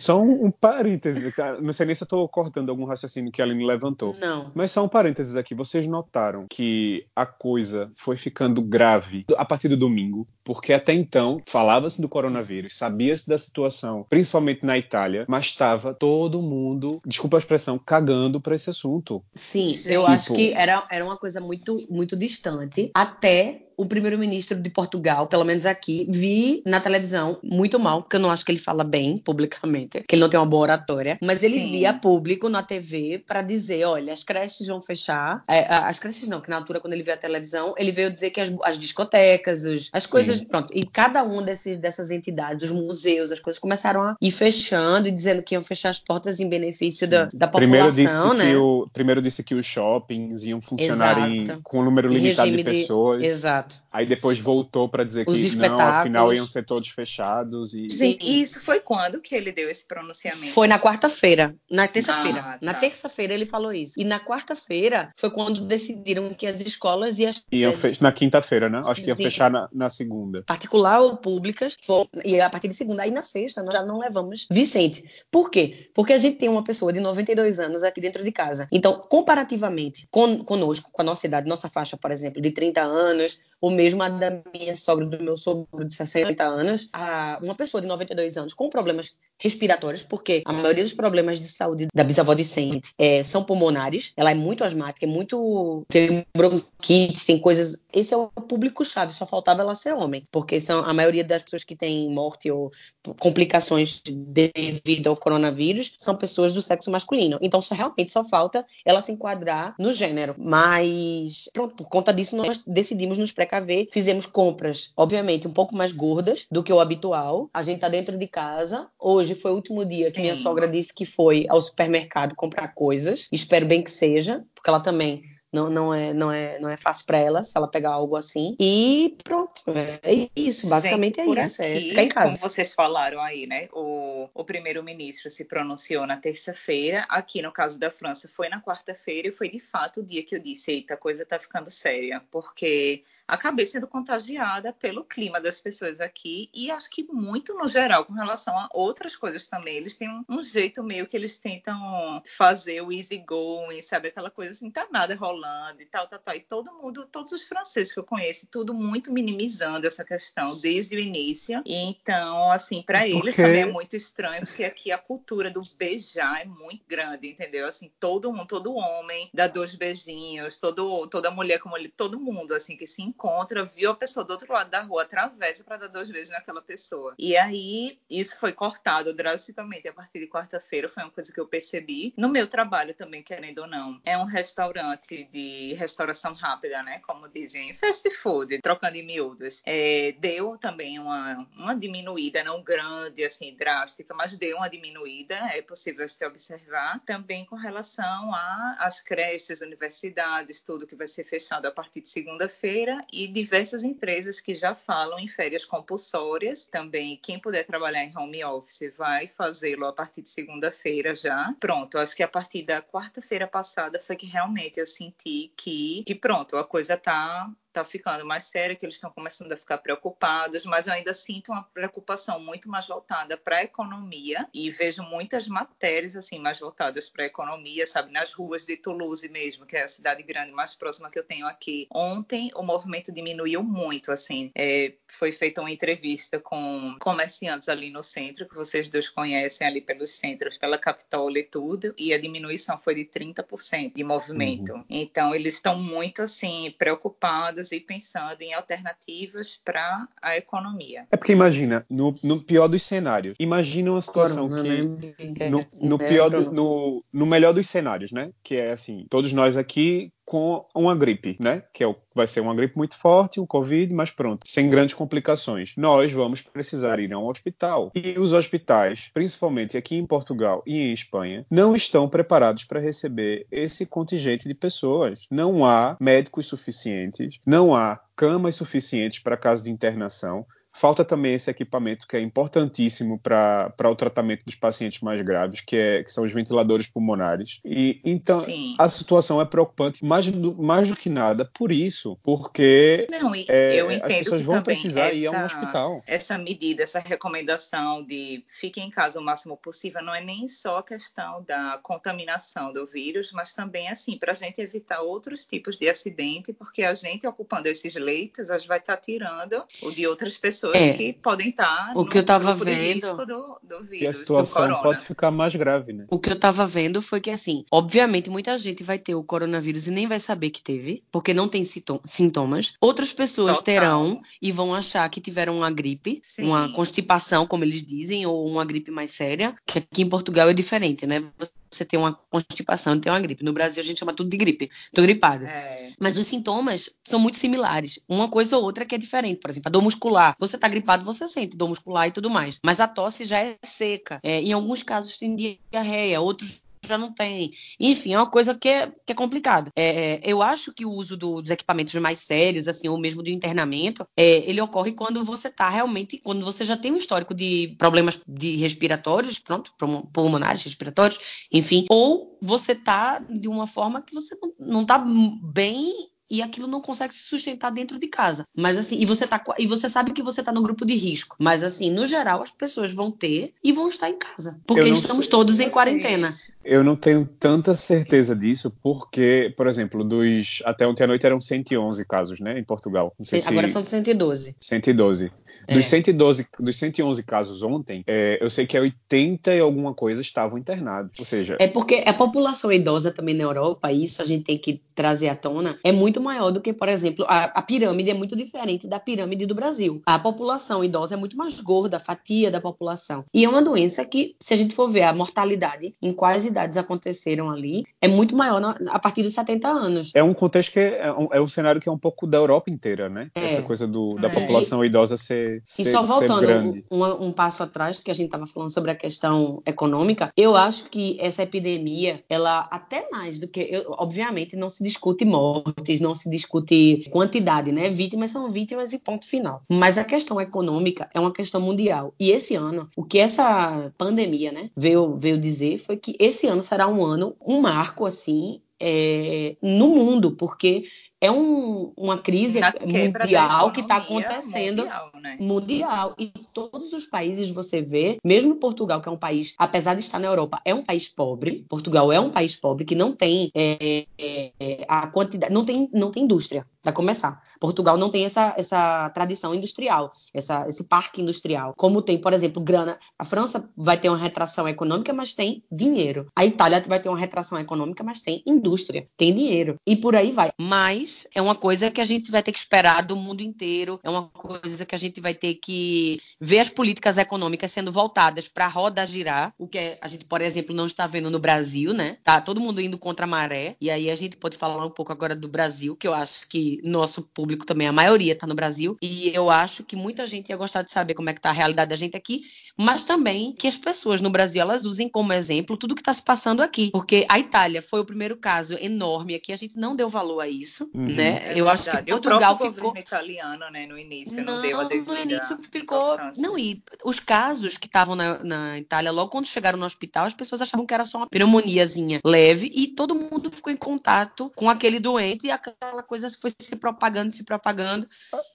Só 0.00 0.20
um, 0.20 0.46
um 0.46 0.50
parêntese, 0.50 1.30
cara. 1.30 1.60
Não 1.60 1.72
sei 1.72 1.86
nem 1.86 1.94
se 1.94 2.02
eu 2.02 2.08
tô 2.08 2.28
cortando 2.28 2.70
algum 2.70 2.84
raciocínio 2.84 3.30
que 3.30 3.40
a 3.40 3.44
Aline 3.44 3.64
levantou. 3.64 4.16
Não. 4.18 4.50
Mas 4.52 4.72
só 4.72 4.84
um 4.84 4.88
parênteses 4.88 5.36
aqui. 5.36 5.54
Vocês 5.54 5.86
notaram 5.86 6.46
que 6.50 7.06
a 7.14 7.24
coisa 7.24 7.92
foi 7.94 8.16
ficando 8.16 8.60
grave 8.60 9.24
a 9.36 9.44
partir 9.44 9.68
do 9.68 9.76
domingo? 9.76 10.26
Porque 10.42 10.72
até 10.72 10.92
então 10.92 11.40
falava-se 11.46 12.00
do 12.00 12.08
coronavírus, 12.08 12.76
sabia-se 12.76 13.28
da 13.28 13.38
situação, 13.38 14.04
principalmente 14.08 14.64
na 14.66 14.76
Itália, 14.78 15.24
mas 15.28 15.46
estava 15.46 15.92
todo 15.94 16.40
mundo, 16.42 17.00
desculpa 17.06 17.36
a 17.36 17.38
expressão, 17.38 17.78
cagando 17.78 18.40
para 18.40 18.54
esse 18.54 18.70
assunto. 18.70 19.22
Sim, 19.34 19.72
Sim. 19.74 19.90
eu 19.92 20.00
Tipo- 20.02 20.12
acho 20.12 20.34
que 20.34 20.52
era, 20.66 20.86
era 20.90 21.04
uma 21.04 21.16
coisa 21.16 21.40
muito, 21.40 21.78
muito 21.88 22.16
distante. 22.16 22.90
Até 22.94 23.65
o 23.76 23.86
primeiro-ministro 23.86 24.58
de 24.60 24.70
Portugal, 24.70 25.26
pelo 25.26 25.44
menos 25.44 25.66
aqui, 25.66 26.06
vi 26.10 26.62
na 26.66 26.80
televisão 26.80 27.38
muito 27.42 27.78
mal, 27.78 28.02
porque 28.02 28.16
eu 28.16 28.20
não 28.20 28.30
acho 28.30 28.44
que 28.44 28.52
ele 28.52 28.58
fala 28.58 28.82
bem 28.84 29.18
publicamente, 29.18 30.02
que 30.08 30.14
ele 30.14 30.22
não 30.22 30.28
tem 30.28 30.38
uma 30.40 30.46
boa 30.46 30.62
oratória, 30.62 31.18
mas 31.22 31.42
ele 31.42 31.60
Sim. 31.60 31.70
via 31.72 31.92
público 31.92 32.48
na 32.48 32.62
TV 32.62 33.22
para 33.26 33.42
dizer, 33.42 33.84
olha, 33.84 34.12
as 34.12 34.22
creches 34.24 34.66
vão 34.66 34.80
fechar. 34.80 35.42
É, 35.48 35.60
a- 35.66 35.88
as 35.88 35.98
creches 35.98 36.28
não, 36.28 36.40
que 36.40 36.48
na 36.50 36.56
altura 36.56 36.80
quando 36.80 36.92
ele 36.94 37.02
veio 37.02 37.16
à 37.16 37.20
televisão, 37.20 37.74
ele 37.76 37.92
veio 37.92 38.10
dizer 38.10 38.30
que 38.30 38.40
as, 38.40 38.52
as 38.64 38.78
discotecas, 38.78 39.64
os- 39.64 39.88
as 39.92 40.06
coisas, 40.06 40.40
pronto, 40.40 40.68
e 40.74 40.84
cada 40.84 41.22
um 41.22 41.42
desses, 41.42 41.78
dessas 41.78 42.10
entidades, 42.10 42.70
os 42.70 42.76
museus, 42.76 43.30
as 43.30 43.40
coisas 43.40 43.58
começaram 43.60 44.02
a 44.02 44.16
ir 44.20 44.30
fechando 44.30 45.08
e 45.08 45.10
dizendo 45.10 45.42
que 45.42 45.54
iam 45.54 45.62
fechar 45.62 45.90
as 45.90 45.98
portas 45.98 46.40
em 46.40 46.48
benefício 46.48 47.06
da, 47.08 47.28
da 47.32 47.46
Primeiro 47.48 47.90
disse, 47.92 48.06
população, 48.14 48.34
né? 48.34 48.50
que 48.50 48.56
o, 48.56 48.86
primeiro 48.92 49.20
disse 49.22 49.42
que 49.42 49.54
os 49.54 49.66
shoppings 49.66 50.44
iam 50.44 50.60
funcionar 50.60 51.28
em- 51.30 51.42
Exato. 51.42 51.60
com 51.62 51.80
um 51.80 51.84
número 51.84 52.08
limitado 52.08 52.50
de 52.50 52.64
pessoas. 52.64 53.24
Exato. 53.66 53.82
Aí 53.92 54.06
depois 54.06 54.38
voltou 54.38 54.88
para 54.88 55.04
dizer 55.04 55.24
que 55.24 55.30
Os 55.30 55.38
não, 55.40 55.46
espetáculos. 55.46 55.94
afinal 55.94 56.32
iam 56.32 56.46
ser 56.46 56.64
todos 56.64 56.88
fechados. 56.88 57.74
E... 57.74 57.88
Sim, 57.90 58.16
e 58.20 58.40
isso 58.42 58.60
foi 58.60 58.80
quando 58.80 59.20
que 59.20 59.34
ele 59.34 59.50
deu 59.52 59.68
esse 59.70 59.84
pronunciamento? 59.86 60.52
Foi 60.52 60.68
na 60.68 60.78
quarta-feira, 60.78 61.54
na 61.70 61.88
terça-feira. 61.88 62.40
Ah, 62.40 62.58
Na 62.62 62.74
tá. 62.74 62.80
terça-feira 62.80 63.34
ele 63.34 63.46
falou 63.46 63.72
isso. 63.72 63.94
E 63.98 64.04
na 64.04 64.20
quarta-feira 64.20 65.10
foi 65.16 65.30
quando 65.30 65.60
decidiram 65.62 66.28
que 66.30 66.46
as 66.46 66.60
escolas 66.60 67.18
e 67.18 67.26
as 67.26 67.44
Iam 67.50 67.72
creches 67.72 67.98
fe- 67.98 68.02
na 68.04 68.12
quinta-feira, 68.12 68.68
né? 68.68 68.80
Acho 68.84 69.02
que 69.02 69.08
iam 69.08 69.16
Sim. 69.16 69.24
fechar 69.24 69.50
na, 69.50 69.68
na 69.72 69.90
segunda. 69.90 70.42
particular 70.42 71.00
ou 71.00 71.16
públicas, 71.16 71.76
for- 71.84 72.08
e 72.24 72.40
a 72.40 72.48
partir 72.50 72.68
de 72.68 72.74
segunda, 72.74 73.02
aí 73.02 73.10
na 73.10 73.22
sexta, 73.22 73.62
nós 73.62 73.72
já 73.72 73.82
não 73.82 73.98
levamos 73.98 74.46
Vicente. 74.50 75.02
Por 75.30 75.50
quê? 75.50 75.90
Porque 75.94 76.12
a 76.12 76.18
gente 76.18 76.36
tem 76.38 76.48
uma 76.48 76.62
pessoa 76.62 76.92
de 76.92 77.00
92 77.00 77.58
anos 77.58 77.82
aqui 77.82 78.00
dentro 78.00 78.22
de 78.22 78.30
casa. 78.32 78.68
Então, 78.70 79.00
comparativamente 79.00 80.06
con 80.10 80.44
conosco, 80.44 80.90
com 80.92 81.02
a 81.02 81.04
nossa 81.04 81.26
idade, 81.26 81.48
nossa 81.48 81.68
faixa, 81.68 81.96
por 81.96 82.10
exemplo, 82.10 82.40
de 82.40 82.50
30 82.50 82.82
anos, 82.82 83.38
ou 83.60 83.70
mesmo 83.70 84.02
a 84.02 84.08
da 84.08 84.42
minha 84.52 84.76
sogra, 84.76 85.06
do 85.06 85.22
meu 85.22 85.36
sogro 85.36 85.84
de 85.84 85.94
60 85.94 86.44
anos, 86.44 86.88
a, 86.92 87.38
uma 87.42 87.54
pessoa 87.54 87.80
de 87.80 87.86
92 87.86 88.36
anos 88.36 88.54
com 88.54 88.68
problemas 88.68 89.16
respiratórios, 89.38 90.02
porque 90.02 90.42
a 90.44 90.52
maioria 90.52 90.82
dos 90.82 90.94
problemas 90.94 91.38
de 91.38 91.48
saúde 91.48 91.88
da 91.94 92.04
bisavó 92.04 92.34
Vicente 92.34 92.92
é, 92.98 93.22
são 93.22 93.44
pulmonares, 93.44 94.12
ela 94.16 94.30
é 94.30 94.34
muito 94.34 94.64
asmática, 94.64 95.04
é 95.04 95.08
muito. 95.08 95.84
tem 95.88 96.26
bronquite, 96.34 97.26
tem 97.26 97.38
coisas. 97.38 97.78
Esse 97.92 98.14
é 98.14 98.16
o 98.16 98.28
público-chave, 98.28 99.12
só 99.12 99.26
faltava 99.26 99.62
ela 99.62 99.74
ser 99.74 99.92
homem, 99.92 100.24
porque 100.30 100.60
são 100.60 100.84
a 100.84 100.92
maioria 100.92 101.24
das 101.24 101.42
pessoas 101.42 101.64
que 101.64 101.76
têm 101.76 102.10
morte 102.10 102.50
ou 102.50 102.72
complicações 103.18 104.02
devido 104.04 105.08
ao 105.08 105.16
coronavírus 105.16 105.92
são 105.98 106.16
pessoas 106.16 106.52
do 106.52 106.62
sexo 106.62 106.90
masculino. 106.90 107.38
Então, 107.40 107.60
só 107.60 107.74
realmente 107.74 108.12
só 108.12 108.24
falta 108.24 108.64
ela 108.84 109.02
se 109.02 109.12
enquadrar 109.12 109.74
no 109.78 109.92
gênero. 109.92 110.34
Mas, 110.38 111.48
pronto, 111.52 111.74
por 111.74 111.88
conta 111.88 112.12
disso, 112.12 112.36
nós 112.36 112.62
decidimos 112.66 113.18
nos 113.18 113.32
precaver, 113.46 113.86
fizemos 113.90 114.26
compras, 114.26 114.92
obviamente, 114.96 115.46
um 115.46 115.52
pouco 115.52 115.76
mais 115.76 115.92
gordas 115.92 116.46
do 116.50 116.62
que 116.62 116.72
o 116.72 116.80
habitual. 116.80 117.48
A 117.54 117.62
gente 117.62 117.80
tá 117.80 117.88
dentro 117.88 118.18
de 118.18 118.26
casa. 118.26 118.88
Hoje 118.98 119.34
foi 119.34 119.52
o 119.52 119.54
último 119.54 119.84
dia 119.84 120.10
que 120.10 120.16
Sim. 120.16 120.22
minha 120.22 120.36
sogra 120.36 120.68
disse 120.68 120.92
que 120.92 121.06
foi 121.06 121.46
ao 121.48 121.62
supermercado 121.62 122.34
comprar 122.34 122.68
coisas. 122.68 123.28
Espero 123.32 123.66
bem 123.66 123.82
que 123.82 123.90
seja, 123.90 124.44
porque 124.54 124.68
ela 124.68 124.80
também 124.80 125.22
não, 125.52 125.70
não, 125.70 125.94
é, 125.94 126.12
não, 126.12 126.32
é, 126.32 126.58
não 126.58 126.68
é 126.68 126.76
fácil 126.76 127.06
para 127.06 127.18
ela 127.18 127.42
se 127.42 127.52
ela 127.56 127.68
pegar 127.68 127.90
algo 127.90 128.16
assim. 128.16 128.56
E 128.60 129.16
pronto, 129.24 129.62
é 130.02 130.28
isso. 130.36 130.68
Basicamente 130.68 131.16
Gente, 131.16 131.38
é 131.38 131.44
isso. 131.44 131.62
é 131.62 131.76
aqui, 131.76 131.88
ficar 131.88 132.02
em 132.02 132.08
casa. 132.08 132.26
Como 132.36 132.38
vocês 132.38 132.72
falaram 132.74 133.20
aí, 133.20 133.46
né? 133.46 133.68
O, 133.72 134.28
o 134.34 134.44
primeiro-ministro 134.44 135.30
se 135.30 135.44
pronunciou 135.44 136.06
na 136.06 136.16
terça-feira. 136.16 137.06
Aqui, 137.08 137.40
no 137.40 137.52
caso 137.52 137.78
da 137.78 137.90
França, 137.90 138.28
foi 138.28 138.48
na 138.48 138.60
quarta-feira 138.60 139.28
e 139.28 139.32
foi 139.32 139.48
de 139.48 139.60
fato 139.60 140.00
o 140.00 140.04
dia 140.04 140.22
que 140.22 140.34
eu 140.34 140.40
disse: 140.40 140.72
eita, 140.72 140.94
a 140.94 140.98
coisa 140.98 141.24
tá 141.24 141.38
ficando 141.38 141.70
séria. 141.70 142.22
Porque 142.30 143.02
acabei 143.26 143.66
sendo 143.66 143.86
contagiada 143.86 144.72
pelo 144.72 145.04
clima 145.04 145.40
das 145.40 145.60
pessoas 145.60 146.00
aqui 146.00 146.48
e 146.54 146.70
acho 146.70 146.88
que 146.90 147.02
muito 147.04 147.54
no 147.54 147.66
geral 147.68 148.04
com 148.04 148.12
relação 148.12 148.56
a 148.58 148.68
outras 148.72 149.16
coisas 149.16 149.46
também. 149.46 149.76
Eles 149.76 149.96
têm 149.96 150.08
um, 150.08 150.24
um 150.28 150.42
jeito 150.42 150.82
meio 150.82 151.06
que 151.06 151.16
eles 151.16 151.38
tentam 151.38 152.22
fazer 152.24 152.80
o 152.82 152.92
easy 152.92 153.18
going, 153.18 153.82
sabe? 153.82 154.08
Aquela 154.08 154.30
coisa 154.30 154.52
assim, 154.52 154.70
tá 154.70 154.86
nada 154.90 155.14
rolando 155.14 155.82
e 155.82 155.86
tal, 155.86 156.06
tal, 156.08 156.18
tal. 156.18 156.34
E 156.34 156.40
todo 156.40 156.72
mundo, 156.74 157.06
todos 157.06 157.32
os 157.32 157.44
franceses 157.44 157.92
que 157.92 157.98
eu 157.98 158.04
conheço, 158.04 158.46
tudo 158.50 158.72
muito 158.74 159.12
minimizando 159.12 159.86
essa 159.86 160.04
questão 160.04 160.58
desde 160.58 160.96
o 160.96 161.00
início. 161.00 161.62
E 161.64 161.74
então, 161.86 162.50
assim, 162.50 162.82
para 162.82 163.06
eles 163.06 163.20
Porque- 163.20 163.42
também 163.42 163.62
é 163.62 163.66
muito 163.66 163.96
estranho, 163.96 164.46
porque 164.46 164.64
aqui 164.64 164.92
a 164.92 164.98
cultura 164.98 165.50
do 165.50 165.60
beijar 165.78 166.42
é 166.42 166.44
muito 166.44 166.84
grande, 166.86 167.28
entendeu? 167.28 167.66
Assim, 167.66 167.90
todo 167.98 168.32
mundo, 168.32 168.46
todo 168.46 168.74
homem 168.74 169.30
dá 169.32 169.46
dois 169.46 169.74
beijinhos, 169.74 170.58
todo, 170.58 171.06
toda 171.08 171.30
mulher 171.30 171.58
como 171.58 171.76
ele, 171.76 171.88
todo 171.88 172.20
mundo, 172.20 172.54
assim, 172.54 172.76
que 172.76 172.86
se 172.86 173.02
encontra, 173.16 173.64
viu 173.64 173.90
a 173.90 173.94
pessoa 173.94 174.24
do 174.24 174.30
outro 174.30 174.52
lado 174.52 174.70
da 174.70 174.82
rua, 174.82 175.02
atravessa 175.02 175.64
para 175.64 175.78
dar 175.78 175.88
dois 175.88 176.10
beijos 176.10 176.30
naquela 176.30 176.60
pessoa. 176.60 177.14
E 177.18 177.36
aí, 177.36 177.98
isso 178.10 178.38
foi 178.38 178.52
cortado 178.52 179.14
drasticamente 179.14 179.88
a 179.88 179.92
partir 179.92 180.20
de 180.20 180.26
quarta-feira, 180.28 180.88
foi 180.88 181.02
uma 181.02 181.10
coisa 181.10 181.32
que 181.32 181.40
eu 181.40 181.46
percebi. 181.46 182.12
No 182.16 182.28
meu 182.28 182.46
trabalho 182.46 182.94
também, 182.94 183.22
querendo 183.22 183.60
ou 183.60 183.66
não, 183.66 184.00
é 184.04 184.18
um 184.18 184.24
restaurante 184.24 185.24
de 185.24 185.72
restauração 185.74 186.34
rápida, 186.34 186.82
né? 186.82 187.00
Como 187.00 187.28
dizem, 187.28 187.72
fast 187.72 188.08
food, 188.10 188.60
trocando 188.60 188.96
em 188.96 189.06
miúdos. 189.06 189.62
É, 189.64 190.14
deu 190.18 190.58
também 190.58 190.98
uma, 190.98 191.48
uma 191.56 191.74
diminuída, 191.74 192.44
não 192.44 192.62
grande, 192.62 193.24
assim, 193.24 193.54
drástica, 193.56 194.14
mas 194.14 194.36
deu 194.36 194.58
uma 194.58 194.68
diminuída, 194.68 195.34
é 195.54 195.62
possível 195.62 196.06
se 196.06 196.24
observar. 196.26 197.00
Também 197.06 197.46
com 197.46 197.56
relação 197.56 198.34
às 198.78 199.00
creches, 199.00 199.62
universidades, 199.62 200.60
tudo 200.60 200.86
que 200.86 200.94
vai 200.94 201.08
ser 201.08 201.24
fechado 201.24 201.66
a 201.66 201.70
partir 201.70 202.02
de 202.02 202.08
segunda-feira 202.08 203.05
e 203.12 203.26
diversas 203.26 203.82
empresas 203.82 204.40
que 204.40 204.54
já 204.54 204.74
falam 204.74 205.18
em 205.18 205.28
férias 205.28 205.64
compulsórias. 205.64 206.64
Também, 206.64 207.16
quem 207.16 207.38
puder 207.38 207.64
trabalhar 207.64 208.04
em 208.04 208.16
home 208.16 208.44
office 208.44 208.92
vai 208.96 209.26
fazê-lo 209.26 209.86
a 209.86 209.92
partir 209.92 210.22
de 210.22 210.28
segunda-feira 210.28 211.14
já. 211.14 211.54
Pronto, 211.58 211.98
acho 211.98 212.14
que 212.14 212.22
a 212.22 212.28
partir 212.28 212.62
da 212.62 212.82
quarta-feira 212.82 213.46
passada 213.46 213.98
foi 213.98 214.16
que 214.16 214.26
realmente 214.26 214.78
eu 214.80 214.86
senti 214.86 215.52
que, 215.56 216.02
que 216.04 216.14
pronto, 216.14 216.56
a 216.56 216.64
coisa 216.64 216.96
tá 216.96 217.50
tá 217.76 217.84
ficando 217.84 218.24
mais 218.24 218.44
séria, 218.44 218.74
que 218.74 218.86
eles 218.86 218.94
estão 218.94 219.10
começando 219.10 219.52
a 219.52 219.56
ficar 219.56 219.78
preocupados, 219.78 220.64
mas 220.64 220.86
eu 220.86 220.94
ainda 220.94 221.12
sinto 221.12 221.52
uma 221.52 221.62
preocupação 221.62 222.40
muito 222.40 222.70
mais 222.70 222.86
voltada 222.86 223.36
para 223.36 223.58
a 223.58 223.64
economia 223.64 224.48
e 224.52 224.70
vejo 224.70 225.02
muitas 225.02 225.46
matérias 225.46 226.16
assim 226.16 226.38
mais 226.38 226.58
voltadas 226.58 227.10
para 227.10 227.24
a 227.24 227.26
economia, 227.26 227.86
sabe, 227.86 228.10
nas 228.12 228.32
ruas 228.32 228.64
de 228.64 228.76
Toulouse 228.76 229.28
mesmo, 229.28 229.66
que 229.66 229.76
é 229.76 229.84
a 229.84 229.88
cidade 229.88 230.22
grande 230.22 230.52
mais 230.52 230.74
próxima 230.74 231.10
que 231.10 231.18
eu 231.18 231.24
tenho 231.24 231.46
aqui. 231.46 231.86
Ontem 231.92 232.50
o 232.54 232.62
movimento 232.62 233.12
diminuiu 233.12 233.62
muito, 233.62 234.10
assim, 234.10 234.50
é, 234.54 234.94
foi 235.06 235.32
feita 235.32 235.60
uma 235.60 235.70
entrevista 235.70 236.40
com 236.40 236.96
comerciantes 236.98 237.68
ali 237.68 237.90
no 237.90 238.02
centro, 238.02 238.48
que 238.48 238.54
vocês 238.54 238.88
dois 238.88 239.08
conhecem 239.08 239.66
ali 239.66 239.80
pelos 239.80 240.12
centros, 240.12 240.56
pela 240.56 240.78
Capitol 240.78 241.36
e 241.36 241.42
tudo, 241.42 241.94
e 241.98 242.14
a 242.14 242.18
diminuição 242.18 242.78
foi 242.78 242.94
de 242.94 243.04
30% 243.04 243.92
de 243.94 244.04
movimento. 244.04 244.72
Uhum. 244.72 244.84
Então 244.88 245.34
eles 245.34 245.54
estão 245.54 245.78
muito 245.78 246.22
assim 246.22 246.74
preocupados 246.78 247.65
e 247.72 247.80
pensando 247.80 248.40
em 248.42 248.54
alternativas 248.54 249.60
para 249.64 250.08
a 250.20 250.36
economia. 250.36 251.06
É 251.10 251.16
porque 251.16 251.32
imagina, 251.32 251.84
no, 251.90 252.14
no 252.22 252.40
pior 252.42 252.68
dos 252.68 252.82
cenários, 252.82 253.34
imagina 253.38 253.90
uma 253.92 254.02
situação 254.02 254.48
Corona, 254.48 254.62
que. 254.62 255.38
né? 255.38 255.48
No, 255.50 255.60
no 255.88 256.02
É, 256.02 256.08
pior 256.08 256.30
do- 256.30 256.42
Bruno. 256.42 256.52
no, 256.52 257.02
no 257.12 257.26
melhor 257.26 257.52
dos 257.52 257.68
cenários, 257.68 258.12
né? 258.12 258.30
Que 258.42 258.56
é 258.56 258.72
assim, 258.72 259.06
todos 259.10 259.32
nós 259.32 259.56
aqui 259.56 260.12
com 260.26 260.66
uma 260.74 260.94
gripe, 260.94 261.36
né? 261.40 261.62
Que 261.72 261.84
é 261.84 261.86
o, 261.86 261.94
vai 262.12 262.26
ser 262.26 262.40
uma 262.40 262.54
gripe 262.54 262.76
muito 262.76 262.98
forte, 262.98 263.38
o 263.38 263.46
Covid, 263.46 263.94
mas 263.94 264.10
pronto, 264.10 264.46
sem 264.46 264.68
grandes 264.68 264.94
complicações. 264.94 265.74
Nós 265.76 266.10
vamos 266.10 266.42
precisar 266.42 266.98
ir 266.98 267.12
a 267.12 267.18
um 267.18 267.28
hospital. 267.28 267.92
E 267.94 268.18
os 268.18 268.32
hospitais, 268.32 269.08
principalmente 269.14 269.76
aqui 269.76 269.96
em 269.96 270.04
Portugal 270.04 270.64
e 270.66 270.76
em 270.76 270.92
Espanha, 270.92 271.46
não 271.48 271.76
estão 271.76 272.08
preparados 272.08 272.64
para 272.64 272.80
receber 272.80 273.46
esse 273.52 273.86
contingente 273.86 274.48
de 274.48 274.54
pessoas. 274.54 275.26
Não 275.30 275.64
há 275.64 275.96
médicos 276.00 276.46
suficientes, 276.46 277.38
não 277.46 277.72
há 277.72 278.00
camas 278.16 278.56
suficientes 278.56 279.20
para 279.20 279.36
casos 279.36 279.64
de 279.64 279.70
internação. 279.70 280.44
Falta 280.76 281.02
também 281.06 281.32
esse 281.32 281.50
equipamento 281.50 282.06
que 282.06 282.18
é 282.18 282.20
importantíssimo 282.20 283.18
para 283.18 283.72
o 283.90 283.96
tratamento 283.96 284.44
dos 284.44 284.54
pacientes 284.54 285.00
mais 285.00 285.22
graves, 285.22 285.62
que, 285.62 285.74
é, 285.74 286.02
que 286.04 286.12
são 286.12 286.22
os 286.22 286.30
ventiladores 286.32 286.86
pulmonares. 286.86 287.60
E 287.64 287.98
então 288.04 288.38
Sim. 288.38 288.76
a 288.78 288.86
situação 288.86 289.40
é 289.40 289.46
preocupante 289.46 290.04
mais 290.04 290.26
do, 290.26 290.54
mais 290.54 290.90
do 290.90 290.94
que 290.94 291.08
nada 291.08 291.46
por 291.46 291.72
isso, 291.72 292.18
porque 292.22 293.06
Não, 293.10 293.34
é, 293.34 293.74
eu 293.74 293.90
entendo 293.90 294.12
as 294.12 294.18
pessoas 294.18 294.40
que 294.40 294.46
vão 294.46 294.62
precisar 294.62 295.08
essa, 295.08 295.18
ir 295.18 295.26
a 295.28 295.30
um 295.30 295.44
hospital. 295.46 296.02
Essa 296.06 296.36
medida, 296.36 296.82
essa 296.82 296.98
recomendação 296.98 298.04
de 298.04 298.44
fique 298.46 298.78
em 298.78 298.90
casa 298.90 299.18
o 299.18 299.24
máximo 299.24 299.56
possível, 299.56 300.02
não 300.02 300.14
é 300.14 300.22
nem 300.22 300.46
só 300.46 300.78
a 300.78 300.82
questão 300.82 301.42
da 301.44 301.80
contaminação 301.82 302.70
do 302.70 302.84
vírus, 302.84 303.32
mas 303.32 303.54
também 303.54 303.88
assim 303.88 304.18
para 304.18 304.32
a 304.32 304.34
gente 304.34 304.60
evitar 304.60 305.00
outros 305.00 305.46
tipos 305.46 305.78
de 305.78 305.88
acidente, 305.88 306.52
porque 306.52 306.82
a 306.82 306.92
gente 306.92 307.26
ocupando 307.26 307.66
esses 307.66 307.94
leitos, 307.94 308.50
a 308.50 308.58
gente 308.58 308.68
vai 308.68 308.78
estar 308.78 308.98
tirando 308.98 309.64
o 309.82 309.90
de 309.90 310.06
outras 310.06 310.36
pessoas 310.36 310.65
pessoas 310.66 310.76
é. 310.76 310.92
que 310.94 311.12
podem 311.14 311.48
estar 311.50 311.92
o 311.94 312.04
que 312.04 312.18
eu 312.18 312.24
tava 312.24 312.54
vendo 312.54 313.14
do, 313.26 313.58
do 313.62 313.82
vírus, 313.82 313.98
que 313.98 314.06
a 314.06 314.12
situação 314.12 314.82
pode 314.82 315.04
ficar 315.04 315.30
mais 315.30 315.54
grave, 315.54 315.92
né? 315.92 316.06
O 316.10 316.18
que 316.18 316.30
eu 316.30 316.38
tava 316.38 316.66
vendo 316.66 317.00
foi 317.00 317.20
que 317.20 317.30
assim, 317.30 317.64
obviamente 317.70 318.30
muita 318.30 318.56
gente 318.58 318.82
vai 318.82 318.98
ter 318.98 319.14
o 319.14 319.24
coronavírus 319.24 319.86
e 319.86 319.90
nem 319.90 320.06
vai 320.06 320.20
saber 320.20 320.50
que 320.50 320.62
teve, 320.62 321.02
porque 321.10 321.32
não 321.32 321.48
tem 321.48 321.62
sintomas. 322.04 322.74
Outras 322.80 323.12
pessoas 323.12 323.58
Total. 323.58 323.64
terão 323.64 324.22
e 324.40 324.52
vão 324.52 324.74
achar 324.74 325.08
que 325.08 325.20
tiveram 325.20 325.58
uma 325.58 325.70
gripe, 325.70 326.20
Sim. 326.22 326.44
uma 326.44 326.72
constipação, 326.72 327.46
como 327.46 327.64
eles 327.64 327.84
dizem, 327.84 328.26
ou 328.26 328.46
uma 328.46 328.64
gripe 328.64 328.90
mais 328.90 329.12
séria, 329.12 329.54
que 329.66 329.78
aqui 329.78 330.02
em 330.02 330.08
Portugal 330.08 330.48
é 330.48 330.54
diferente, 330.54 331.06
né? 331.06 331.24
Você 331.38 331.52
tem 331.84 331.98
uma 331.98 332.12
constipação, 332.30 332.98
tem 332.98 333.12
uma 333.12 333.20
gripe. 333.20 333.44
No 333.44 333.52
Brasil 333.52 333.82
a 333.82 333.86
gente 333.86 333.98
chama 333.98 334.12
tudo 334.12 334.28
de 334.28 334.36
gripe. 334.36 334.70
Tô 334.92 335.02
gripada. 335.02 335.46
É. 335.46 335.92
Mas 336.00 336.16
os 336.16 336.26
sintomas 336.26 336.90
são 337.04 337.20
muito 337.20 337.36
similares. 337.36 338.00
Uma 338.08 338.28
coisa 338.28 338.56
ou 338.56 338.64
outra 338.64 338.84
que 338.84 338.94
é 338.94 338.98
diferente. 338.98 339.40
Por 339.40 339.50
exemplo, 339.50 339.68
a 339.68 339.70
dor 339.70 339.82
muscular. 339.82 340.34
Você 340.38 340.56
você 340.56 340.58
tá 340.58 340.68
gripado, 340.68 341.04
você 341.04 341.28
sente 341.28 341.56
dor 341.56 341.68
muscular 341.68 342.08
e 342.08 342.10
tudo 342.10 342.30
mais. 342.30 342.58
Mas 342.64 342.80
a 342.80 342.88
tosse 342.88 343.24
já 343.24 343.38
é 343.38 343.56
seca. 343.62 344.18
É, 344.22 344.40
em 344.40 344.52
alguns 344.52 344.82
casos 344.82 345.16
tem 345.16 345.36
diarreia, 345.70 346.20
outros 346.20 346.60
já 346.86 346.98
não 346.98 347.12
tem. 347.12 347.52
Enfim, 347.78 348.14
é 348.14 348.18
uma 348.18 348.30
coisa 348.30 348.54
que 348.54 348.68
é, 348.68 348.92
que 349.04 349.12
é 349.12 349.14
complicada. 349.14 349.70
É, 349.76 350.14
é, 350.14 350.20
eu 350.24 350.42
acho 350.42 350.72
que 350.72 350.84
o 350.84 350.90
uso 350.90 351.16
do, 351.16 351.42
dos 351.42 351.50
equipamentos 351.50 351.94
mais 351.96 352.20
sérios, 352.20 352.68
assim, 352.68 352.88
ou 352.88 352.98
mesmo 352.98 353.22
do 353.22 353.30
internamento, 353.30 354.06
é, 354.16 354.48
ele 354.48 354.60
ocorre 354.60 354.92
quando 354.92 355.24
você 355.24 355.48
está 355.48 355.68
realmente, 355.68 356.18
quando 356.18 356.44
você 356.44 356.64
já 356.64 356.76
tem 356.76 356.92
um 356.92 356.96
histórico 356.96 357.34
de 357.34 357.74
problemas 357.78 358.20
de 358.26 358.56
respiratórios, 358.56 359.38
pronto, 359.38 359.72
pulmonares, 360.12 360.64
respiratórios, 360.64 361.18
enfim, 361.52 361.86
ou 361.90 362.38
você 362.40 362.72
está 362.72 363.18
de 363.18 363.48
uma 363.48 363.66
forma 363.66 364.02
que 364.02 364.14
você 364.14 364.36
não 364.58 364.82
está 364.82 364.98
bem 364.98 366.10
e 366.30 366.42
aquilo 366.42 366.66
não 366.66 366.80
consegue 366.80 367.14
se 367.14 367.24
sustentar 367.24 367.70
dentro 367.70 367.98
de 367.98 368.08
casa. 368.08 368.44
Mas 368.56 368.76
assim, 368.76 368.98
e 369.00 369.06
você 369.06 369.26
tá 369.26 369.42
e 369.58 369.66
você 369.66 369.88
sabe 369.88 370.12
que 370.12 370.22
você 370.22 370.42
tá 370.42 370.52
no 370.52 370.62
grupo 370.62 370.84
de 370.84 370.94
risco. 370.94 371.36
Mas 371.38 371.62
assim, 371.62 371.90
no 371.90 372.06
geral, 372.06 372.42
as 372.42 372.50
pessoas 372.50 372.92
vão 372.92 373.10
ter 373.10 373.52
e 373.62 373.72
vão 373.72 373.88
estar 373.88 374.10
em 374.10 374.18
casa, 374.18 374.58
porque 374.66 374.88
estamos 374.88 375.26
sei. 375.26 375.30
todos 375.30 375.60
em 375.60 375.70
quarentena. 375.70 376.30
Eu 376.64 376.82
não 376.82 376.96
tenho 376.96 377.28
tanta 377.38 377.76
certeza 377.76 378.34
disso, 378.34 378.72
porque, 378.82 379.54
por 379.56 379.66
exemplo, 379.66 380.02
dos 380.02 380.62
até 380.64 380.86
ontem 380.86 381.04
à 381.04 381.06
noite 381.06 381.24
eram 381.24 381.40
111 381.40 382.04
casos, 382.04 382.40
né, 382.40 382.58
em 382.58 382.64
Portugal. 382.64 383.14
Agora 383.46 383.68
são 383.68 383.84
112. 383.84 384.56
112. 384.60 385.32
É. 385.68 385.74
Dos 385.74 385.86
112, 385.86 386.46
dos 386.58 386.76
111 386.76 387.22
casos 387.22 387.62
ontem, 387.62 388.02
é, 388.06 388.38
eu 388.40 388.50
sei 388.50 388.66
que 388.66 388.78
80 388.78 389.54
e 389.54 389.60
alguma 389.60 389.94
coisa 389.94 390.20
estavam 390.20 390.58
internados. 390.58 391.18
Ou 391.18 391.24
seja, 391.24 391.56
é 391.58 391.68
porque 391.68 392.02
a 392.06 392.12
população 392.12 392.72
idosa 392.72 393.10
também 393.10 393.34
na 393.34 393.44
Europa, 393.44 393.90
isso 393.92 394.22
a 394.22 394.24
gente 394.24 394.44
tem 394.44 394.58
que 394.58 394.82
trazer 394.96 395.28
à 395.28 395.36
tona, 395.36 395.78
é 395.84 395.92
muito 395.92 396.20
maior 396.20 396.50
do 396.50 396.60
que, 396.60 396.72
por 396.72 396.88
exemplo, 396.88 397.24
a, 397.28 397.44
a, 397.44 397.62
pirâmide 397.62 398.10
é 398.10 398.14
muito 398.14 398.34
diferente 398.34 398.88
da 398.88 398.98
pirâmide 398.98 399.44
do 399.44 399.54
Brasil. 399.54 400.00
A 400.06 400.18
população 400.18 400.82
idosa 400.82 401.14
é 401.14 401.16
muito 401.16 401.36
mais 401.36 401.60
gorda, 401.60 401.98
a 401.98 402.00
fatia 402.00 402.50
da 402.50 402.60
população. 402.60 403.24
E 403.32 403.44
é 403.44 403.48
uma 403.48 403.62
doença 403.62 404.04
que, 404.04 404.34
se 404.40 404.54
a 404.54 404.56
gente 404.56 404.74
for 404.74 404.88
ver 404.88 405.02
a 405.02 405.12
mortalidade, 405.12 405.94
em 406.00 406.12
quais 406.12 406.46
idades 406.46 406.78
aconteceram 406.78 407.50
ali, 407.50 407.84
é 408.00 408.08
muito 408.08 408.34
maior 408.34 408.58
na, 408.58 408.74
a 408.88 408.98
partir 408.98 409.22
dos 409.22 409.34
70 409.34 409.68
anos. 409.68 410.10
É 410.14 410.22
um 410.22 410.32
contexto 410.32 410.72
que 410.72 410.80
é, 410.80 411.12
um, 411.12 411.28
é 411.30 411.40
um 411.40 411.48
cenário 411.48 411.80
que 411.80 411.88
é 411.88 411.92
um 411.92 411.98
pouco 411.98 412.26
da 412.26 412.38
Europa 412.38 412.70
inteira, 412.70 413.10
né? 413.10 413.30
É. 413.34 413.52
Essa 413.52 413.62
coisa 413.62 413.86
do, 413.86 414.14
da 414.14 414.28
é. 414.28 414.32
população 414.32 414.82
idosa 414.82 415.18
ser, 415.18 415.62
e 415.78 415.84
ser, 415.84 415.90
só 415.90 416.02
voltando 416.02 416.82
um, 416.90 417.26
um, 417.26 417.32
passo 417.32 417.62
atrás, 417.62 417.98
que 417.98 418.10
a 418.10 418.14
gente 418.14 418.26
estava 418.26 418.46
falando 418.46 418.70
sobre 418.70 418.90
a 418.90 418.94
questão 418.94 419.62
econômica, 419.66 420.30
eu 420.34 420.56
acho 420.56 420.88
que 420.88 421.18
essa 421.20 421.42
epidemia, 421.42 422.24
ela 422.30 422.66
até 422.70 423.08
mais 423.10 423.38
do 423.38 423.46
que, 423.46 423.60
eu, 423.60 423.94
obviamente, 423.98 424.56
não 424.56 424.70
se 424.70 424.85
discute 424.86 425.24
mortes, 425.24 426.00
não 426.00 426.14
se 426.14 426.30
discute 426.30 427.08
quantidade, 427.10 427.72
né? 427.72 427.90
Vítimas 427.90 428.30
são 428.30 428.48
vítimas 428.48 428.92
e 428.92 428.98
ponto 428.98 429.26
final. 429.26 429.62
Mas 429.68 429.98
a 429.98 430.04
questão 430.04 430.40
econômica 430.40 431.08
é 431.12 431.20
uma 431.20 431.32
questão 431.32 431.60
mundial. 431.60 432.14
E 432.18 432.30
esse 432.30 432.54
ano, 432.54 432.88
o 432.96 433.04
que 433.04 433.18
essa 433.18 433.92
pandemia, 433.98 434.52
né, 434.52 434.70
veio, 434.76 435.16
veio 435.16 435.38
dizer 435.38 435.78
foi 435.78 435.96
que 435.96 436.16
esse 436.18 436.46
ano 436.46 436.62
será 436.62 436.86
um 436.86 437.04
ano, 437.04 437.34
um 437.44 437.60
marco, 437.60 438.06
assim, 438.06 438.60
é, 438.80 439.56
no 439.62 439.88
mundo, 439.88 440.32
porque 440.32 440.84
é 441.20 441.30
um, 441.30 441.92
uma 441.96 442.18
crise 442.18 442.60
mundial 442.80 443.72
que 443.72 443.80
está 443.80 443.96
acontecendo 443.96 444.82
mundial, 444.82 445.10
né? 445.20 445.36
mundial, 445.40 446.14
E 446.18 446.32
todos 446.52 446.92
os 446.92 447.06
países 447.06 447.48
você 447.50 447.80
vê, 447.80 448.18
mesmo 448.24 448.56
Portugal, 448.56 449.00
que 449.00 449.08
é 449.08 449.12
um 449.12 449.16
país, 449.16 449.54
apesar 449.58 449.94
de 449.94 450.00
estar 450.00 450.18
na 450.18 450.26
Europa, 450.26 450.60
é 450.64 450.74
um 450.74 450.82
país 450.82 451.08
pobre. 451.08 451.64
Portugal 451.68 452.12
é 452.12 452.20
um 452.20 452.30
país 452.30 452.54
pobre 452.54 452.84
que 452.84 452.94
não 452.94 453.12
tem 453.12 453.50
é, 453.54 454.06
é, 454.18 454.84
a 454.88 455.06
quantidade, 455.06 455.52
não 455.52 455.64
tem, 455.64 455.88
não 455.92 456.10
tem 456.10 456.24
indústria 456.24 456.66
para 456.82 456.92
começar. 456.92 457.42
Portugal 457.58 457.96
não 457.96 458.10
tem 458.10 458.24
essa, 458.24 458.54
essa 458.56 459.10
tradição 459.10 459.52
industrial, 459.52 460.12
essa, 460.32 460.68
esse 460.68 460.84
parque 460.84 461.20
industrial. 461.20 461.74
Como 461.76 462.00
tem, 462.00 462.16
por 462.16 462.32
exemplo, 462.32 462.62
grana. 462.62 462.96
A 463.18 463.24
França 463.24 463.68
vai 463.76 463.98
ter 463.98 464.08
uma 464.08 464.16
retração 464.16 464.68
econômica, 464.68 465.12
mas 465.12 465.32
tem 465.32 465.64
dinheiro. 465.70 466.26
A 466.36 466.44
Itália 466.44 466.80
vai 466.86 467.00
ter 467.00 467.08
uma 467.08 467.18
retração 467.18 467.58
econômica, 467.58 468.04
mas 468.04 468.20
tem 468.20 468.40
indústria, 468.46 469.08
tem 469.16 469.34
dinheiro. 469.34 469.74
E 469.84 469.96
por 469.96 470.14
aí 470.14 470.30
vai. 470.30 470.52
Mas 470.60 471.05
é 471.34 471.40
uma 471.40 471.54
coisa 471.54 471.90
que 471.90 472.00
a 472.00 472.04
gente 472.04 472.30
vai 472.30 472.42
ter 472.42 472.52
que 472.52 472.58
esperar 472.58 473.02
do 473.02 473.16
mundo 473.16 473.40
inteiro, 473.40 474.00
é 474.02 474.10
uma 474.10 474.28
coisa 474.28 474.84
que 474.84 474.94
a 474.94 474.98
gente 474.98 475.20
vai 475.20 475.34
ter 475.34 475.54
que 475.54 476.20
ver 476.40 476.58
as 476.58 476.68
políticas 476.68 477.18
econômicas 477.18 477.72
sendo 477.72 477.92
voltadas 477.92 478.48
para 478.48 478.66
a 478.66 478.68
roda 478.68 479.06
girar, 479.06 479.52
o 479.58 479.66
que 479.66 479.98
a 480.00 480.08
gente, 480.08 480.24
por 480.24 480.42
exemplo, 480.42 480.74
não 480.74 480.86
está 480.86 481.06
vendo 481.06 481.30
no 481.30 481.38
Brasil, 481.38 481.92
né? 481.92 482.18
Tá 482.22 482.40
todo 482.40 482.60
mundo 482.60 482.80
indo 482.80 482.98
contra 482.98 483.24
a 483.24 483.28
maré. 483.28 483.76
E 483.80 483.90
aí 483.90 484.10
a 484.10 484.16
gente 484.16 484.36
pode 484.36 484.56
falar 484.56 484.84
um 484.84 484.90
pouco 484.90 485.12
agora 485.12 485.34
do 485.34 485.48
Brasil, 485.48 485.96
que 485.96 486.06
eu 486.06 486.14
acho 486.14 486.48
que 486.48 486.80
nosso 486.82 487.22
público 487.22 487.64
também, 487.64 487.86
a 487.86 487.92
maioria 487.92 488.32
está 488.32 488.46
no 488.46 488.54
Brasil, 488.54 488.96
e 489.00 489.28
eu 489.34 489.50
acho 489.50 489.84
que 489.84 489.96
muita 489.96 490.26
gente 490.26 490.50
ia 490.50 490.56
gostar 490.56 490.82
de 490.82 490.90
saber 490.90 491.14
como 491.14 491.30
é 491.30 491.32
que 491.32 491.38
está 491.38 491.50
a 491.50 491.52
realidade 491.52 491.90
da 491.90 491.96
gente 491.96 492.16
aqui, 492.16 492.42
mas 492.76 493.04
também 493.04 493.52
que 493.52 493.66
as 493.66 493.76
pessoas 493.76 494.20
no 494.20 494.30
Brasil 494.30 494.60
elas 494.60 494.84
usem 494.84 495.08
como 495.08 495.32
exemplo 495.32 495.76
tudo 495.76 495.94
que 495.94 496.00
está 496.00 496.12
se 496.14 496.22
passando 496.22 496.62
aqui, 496.62 496.90
porque 496.90 497.26
a 497.28 497.38
Itália 497.38 497.82
foi 497.82 498.00
o 498.00 498.04
primeiro 498.04 498.36
caso 498.36 498.74
enorme 498.80 499.34
aqui, 499.34 499.52
a 499.52 499.56
gente 499.56 499.76
não 499.76 499.96
deu 499.96 500.08
valor 500.08 500.40
a 500.40 500.48
isso, 500.48 500.90
uhum. 500.96 501.14
né? 501.14 501.52
É 501.52 501.60
eu 501.60 501.68
acho 501.68 501.90
que 501.90 502.10
Portugal 502.10 502.54
o 502.54 502.72
ficou 502.72 502.96
italiano, 502.96 503.70
né, 503.70 503.86
no 503.86 503.98
início, 503.98 504.42
não, 504.42 504.56
não 504.56 504.62
deu 504.62 504.80
a 504.80 504.84
devida 504.84 505.12
no 505.12 505.20
início 505.20 505.58
ficou, 505.70 506.16
não 506.38 506.58
e 506.58 506.82
os 507.04 507.20
casos 507.20 507.76
que 507.76 507.86
estavam 507.86 508.16
na, 508.16 508.42
na, 508.42 508.78
Itália 508.78 509.12
logo 509.12 509.30
quando 509.30 509.46
chegaram 509.46 509.78
no 509.78 509.84
hospital, 509.84 510.26
as 510.26 510.34
pessoas 510.34 510.62
achavam 510.62 510.86
que 510.86 510.94
era 510.94 511.04
só 511.04 511.18
uma 511.18 511.28
pneumoniazinha 511.28 512.20
leve 512.24 512.70
e 512.74 512.88
todo 512.88 513.14
mundo 513.14 513.50
ficou 513.50 513.72
em 513.72 513.76
contato 513.76 514.50
com 514.54 514.70
aquele 514.70 514.98
doente 514.98 515.46
e 515.46 515.50
aquela 515.50 516.02
coisa 516.02 516.30
foi 516.40 516.52
se 516.58 516.76
propagando, 516.76 517.32
se 517.32 517.44
propagando. 517.44 518.08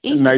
Na, 0.03 0.31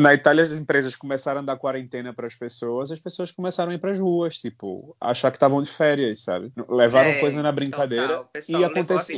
na, 0.00 0.14
Itália, 0.14 0.44
as 0.44 0.58
empresas 0.58 0.96
começaram 0.96 1.40
a 1.40 1.44
dar 1.44 1.56
quarentena 1.56 2.12
para 2.12 2.26
as 2.26 2.34
pessoas, 2.34 2.90
as 2.90 2.98
pessoas 2.98 3.30
começaram 3.30 3.72
a 3.72 3.74
ir 3.74 3.78
para 3.78 3.90
as 3.90 3.98
ruas, 3.98 4.38
tipo, 4.38 4.96
achar 5.00 5.30
que 5.30 5.36
estavam 5.36 5.62
de 5.62 5.70
férias, 5.70 6.22
sabe? 6.22 6.52
Levaram 6.68 7.10
é, 7.10 7.20
coisa 7.20 7.42
na 7.42 7.52
brincadeira 7.52 8.24
e 8.48 8.64
aconteceu. 8.64 9.16